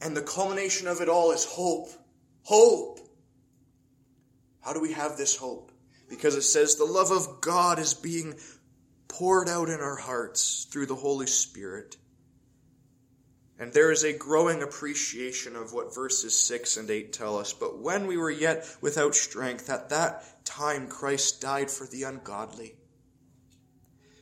And 0.00 0.16
the 0.16 0.22
culmination 0.22 0.86
of 0.88 1.00
it 1.00 1.08
all 1.08 1.32
is 1.32 1.44
hope. 1.44 1.90
Hope. 2.42 3.00
How 4.60 4.72
do 4.72 4.80
we 4.80 4.92
have 4.92 5.16
this 5.16 5.36
hope? 5.36 5.72
Because 6.08 6.34
it 6.34 6.42
says 6.42 6.76
the 6.76 6.84
love 6.84 7.10
of 7.10 7.40
God 7.40 7.78
is 7.78 7.94
being 7.94 8.34
poured 9.08 9.48
out 9.48 9.68
in 9.68 9.80
our 9.80 9.96
hearts 9.96 10.66
through 10.70 10.86
the 10.86 10.94
Holy 10.94 11.26
Spirit. 11.26 11.96
And 13.58 13.72
there 13.72 13.92
is 13.92 14.04
a 14.04 14.16
growing 14.16 14.62
appreciation 14.62 15.54
of 15.54 15.74
what 15.74 15.94
verses 15.94 16.34
6 16.34 16.78
and 16.78 16.90
8 16.90 17.12
tell 17.12 17.38
us. 17.38 17.52
But 17.52 17.78
when 17.78 18.06
we 18.06 18.16
were 18.16 18.30
yet 18.30 18.66
without 18.80 19.14
strength, 19.14 19.68
at 19.68 19.90
that 19.90 20.44
time 20.46 20.88
Christ 20.88 21.42
died 21.42 21.70
for 21.70 21.86
the 21.86 22.04
ungodly. 22.04 22.76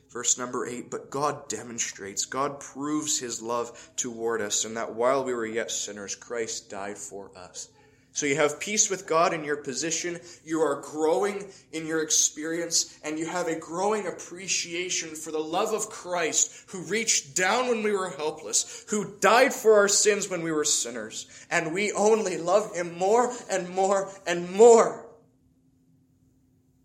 Verse 0.09 0.37
number 0.37 0.67
8 0.67 0.89
But 0.89 1.09
God 1.09 1.47
demonstrates, 1.47 2.25
God 2.25 2.59
proves 2.59 3.19
his 3.19 3.41
love 3.41 3.91
toward 3.95 4.41
us, 4.41 4.65
and 4.65 4.75
that 4.75 4.95
while 4.95 5.23
we 5.23 5.33
were 5.33 5.45
yet 5.45 5.71
sinners, 5.71 6.15
Christ 6.15 6.69
died 6.69 6.97
for 6.97 7.31
us. 7.37 7.69
So 8.11 8.25
you 8.25 8.35
have 8.35 8.59
peace 8.59 8.89
with 8.89 9.07
God 9.07 9.33
in 9.33 9.43
your 9.43 9.57
position, 9.57 10.19
you 10.43 10.61
are 10.61 10.81
growing 10.81 11.45
in 11.71 11.85
your 11.85 12.01
experience, 12.01 12.99
and 13.03 13.19
you 13.19 13.27
have 13.27 13.47
a 13.47 13.55
growing 13.55 14.07
appreciation 14.07 15.09
for 15.15 15.31
the 15.31 15.39
love 15.39 15.73
of 15.73 15.89
Christ 15.89 16.65
who 16.69 16.81
reached 16.81 17.35
down 17.35 17.69
when 17.69 17.83
we 17.83 17.91
were 17.91 18.09
helpless, 18.09 18.83
who 18.89 19.15
died 19.19 19.53
for 19.53 19.73
our 19.75 19.87
sins 19.87 20.29
when 20.29 20.41
we 20.41 20.51
were 20.51 20.65
sinners, 20.65 21.27
and 21.51 21.73
we 21.73 21.91
only 21.91 22.37
love 22.37 22.75
him 22.75 22.97
more 22.97 23.31
and 23.49 23.69
more 23.69 24.11
and 24.25 24.51
more. 24.51 25.05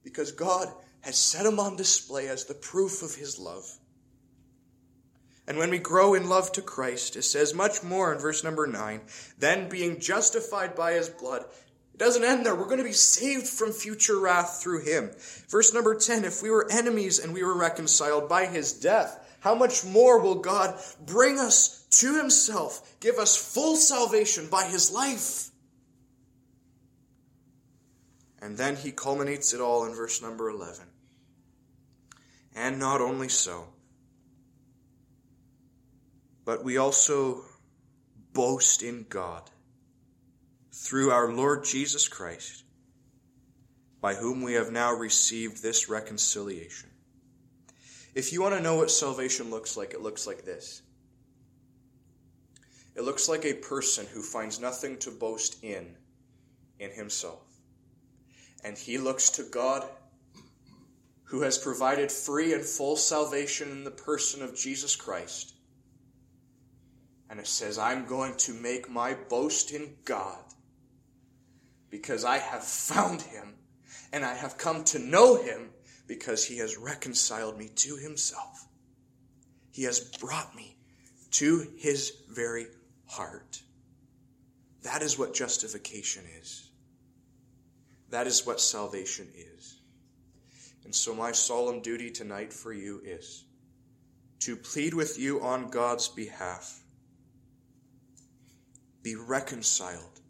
Because 0.05 0.31
God 0.31 0.69
has 1.01 1.17
set 1.17 1.47
him 1.47 1.59
on 1.59 1.77
display 1.77 2.29
as 2.29 2.45
the 2.45 2.55
proof 2.55 3.03
of 3.03 3.15
his 3.15 3.39
love. 3.39 3.67
And 5.47 5.59
when 5.59 5.71
we 5.71 5.79
grow 5.79 6.15
in 6.15 6.29
love 6.29 6.53
to 6.53 6.63
Christ, 6.63 7.17
it 7.17 7.23
says 7.23 7.55
much 7.55 7.83
more 7.83 8.13
in 8.13 8.19
verse 8.19 8.43
number 8.43 8.67
9, 8.67 9.03
then 9.39 9.69
being 9.69 10.01
justified 10.01 10.75
by 10.75 10.93
his 10.93 11.09
blood. 11.09 11.45
It 11.93 11.99
doesn't 11.99 12.25
end 12.25 12.45
there. 12.45 12.55
We're 12.55 12.65
going 12.65 12.79
to 12.79 12.85
be 12.85 12.93
saved 12.93 13.47
from 13.47 13.73
future 13.73 14.19
wrath 14.19 14.61
through 14.63 14.85
him. 14.85 15.11
Verse 15.49 15.73
number 15.75 15.95
10, 15.95 16.25
if 16.25 16.43
we 16.43 16.51
were 16.51 16.71
enemies 16.71 17.19
and 17.19 17.35
we 17.35 17.45
were 17.45 17.57
reconciled 17.57 18.29
by 18.29 18.47
his 18.47 18.73
death, 18.73 19.21
how 19.41 19.55
much 19.55 19.85
more 19.85 20.19
will 20.19 20.37
God 20.37 20.81
bring 21.05 21.39
us 21.39 21.85
to 22.01 22.17
himself, 22.17 22.99
give 23.01 23.17
us 23.17 23.37
full 23.37 23.77
salvation 23.77 24.49
by 24.51 24.65
his 24.65 24.91
life? 24.91 25.51
And 28.41 28.57
then 28.57 28.77
he 28.77 28.91
culminates 28.91 29.53
it 29.53 29.61
all 29.61 29.85
in 29.85 29.95
verse 29.95 30.23
number 30.23 30.49
11. 30.49 30.87
And 32.55 32.79
not 32.79 33.01
only 33.01 33.29
so, 33.29 33.69
but 36.45 36.65
we 36.65 36.77
also 36.77 37.43
boast 38.33 38.83
in 38.83 39.07
God 39.09 39.43
through 40.73 41.11
our 41.11 41.33
Lord 41.33 41.65
Jesus 41.65 42.09
Christ, 42.09 42.65
by 44.01 44.15
whom 44.15 44.43
we 44.43 44.55
have 44.55 44.71
now 44.71 44.93
received 44.93 45.63
this 45.63 45.89
reconciliation. 45.89 46.91
If 48.15 48.33
you 48.33 48.43
want 48.43 48.55
to 48.55 48.63
know 48.63 48.77
what 48.77 48.91
salvation 48.91 49.51
looks 49.51 49.77
like, 49.77 49.95
it 49.95 50.03
looks 50.03 50.27
like 50.27 50.45
this. 50.45 50.83
It 52.95 53.03
looks 53.03 53.29
like 53.29 53.45
a 53.45 53.55
person 53.55 54.07
who 54.13 54.23
finds 54.23 54.61
nothing 54.61 54.99
to 54.99 55.11
boast 55.11 55.63
in 55.65 55.97
in 56.79 56.91
himself. 56.91 57.43
And 58.63 58.77
he 58.77 58.99
looks 58.99 59.31
to 59.31 59.43
God 59.45 59.85
who 61.25 61.43
has 61.43 61.59
provided 61.59 62.13
free 62.13 62.53
and 62.53 62.65
full 62.65 62.97
salvation 62.97 63.71
in 63.71 63.85
the 63.85 63.91
person 63.91 64.43
of 64.43 64.57
Jesus 64.57 64.95
Christ 64.95 65.54
and 67.35 67.41
it 67.41 67.49
says, 67.49 67.81
I'm 67.81 68.07
going 68.07 68.37
to 68.37 68.53
make 68.55 68.89
my 68.89 69.15
boast 69.29 69.73
in 69.73 69.97
God 70.05 70.39
because 71.91 72.25
I 72.25 72.39
have 72.39 72.63
found 72.63 73.23
him 73.23 73.55
and 74.13 74.25
I 74.25 74.35
have 74.35 74.57
come 74.57 74.85
to 74.85 75.01
know 75.01 75.43
him 75.43 75.71
because 76.07 76.45
he 76.45 76.59
has 76.59 76.79
reconciled 76.79 77.59
me 77.59 77.71
to 77.75 77.97
himself. 77.97 78.69
He 79.73 79.83
has 79.83 79.99
brought 79.99 80.55
me 80.55 80.77
to 81.33 81.67
his 81.77 82.13
very 82.31 82.67
heart. 83.09 83.61
That 84.85 85.03
is 85.03 85.19
what 85.19 85.35
justification 85.35 86.23
is. 86.41 86.71
That 88.11 88.29
is 88.29 88.47
what 88.47 88.61
salvation 88.61 89.27
is. 89.35 89.81
And 90.85 90.95
so, 90.95 91.13
my 91.13 91.33
solemn 91.33 91.83
duty 91.83 92.13
tonight 92.13 92.53
for 92.53 92.73
you 92.73 93.01
is 93.05 93.45
to 94.39 94.55
plead 94.55 94.95
with 94.95 95.19
you 95.19 95.43
on 95.43 95.71
God's 95.71 96.07
behalf 96.07 96.84
be 99.05 99.15
reconciled 99.17 100.21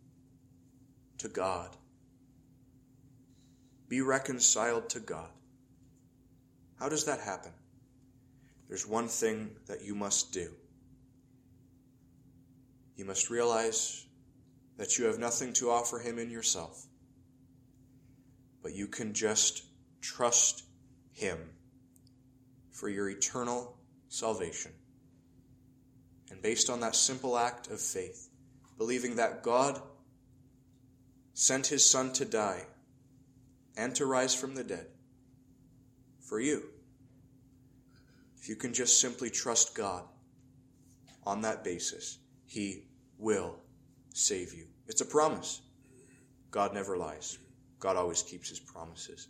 to 1.19 1.29
God. 1.29 1.71
Be 3.89 4.01
reconciled 4.01 4.91
to 4.91 5.01
God. 5.01 5.31
How 6.81 6.89
does 6.89 7.05
that 7.05 7.21
happen? 7.21 7.53
There's 8.69 8.87
one 8.87 9.07
thing 9.07 9.53
that 9.69 9.85
you 9.85 9.95
must 9.95 10.33
do. 10.33 10.51
You 12.97 13.05
must 13.05 13.31
realize 13.31 14.07
that 14.77 14.99
you 14.99 15.05
have 15.05 15.21
nothing 15.21 15.53
to 15.55 15.71
offer 15.71 16.01
Him 16.01 16.19
in 16.19 16.29
yourself, 16.29 16.85
but 18.61 18.75
you 18.75 18.89
can 18.89 19.15
just 19.15 19.63
trust 20.01 20.65
Him 21.13 21.39
for 22.73 22.89
your 22.89 23.09
eternal 23.09 23.79
salvation. 24.09 24.73
And 26.33 26.43
based 26.43 26.69
on 26.69 26.81
that 26.81 26.97
simple 26.97 27.39
act 27.39 27.71
of 27.71 27.81
faith, 27.81 28.31
believing 28.79 29.17
that 29.17 29.43
God 29.43 29.81
sent 31.33 31.67
his 31.67 31.85
Son 31.85 32.13
to 32.13 32.25
die 32.25 32.63
and 33.77 33.95
to 33.95 34.07
rise 34.07 34.35
from 34.35 34.55
the 34.55 34.65
dead 34.65 34.87
for 36.21 36.41
you. 36.41 36.65
If 38.37 38.49
you 38.49 38.57
can 38.57 38.75
just 38.75 39.01
simply 39.01 39.31
trust 39.31 39.75
God 39.75 40.05
on 41.25 41.41
that 41.43 41.65
basis, 41.65 42.19
he 42.47 42.85
will 43.19 43.57
save 44.13 44.53
you. 44.53 44.67
It's 44.87 45.01
a 45.01 45.07
promise. 45.07 45.63
God 46.51 46.75
never 46.75 46.97
lies. 46.97 47.39
God 47.81 47.97
always 47.97 48.23
keeps 48.23 48.49
his 48.49 48.61
promises. 48.61 49.29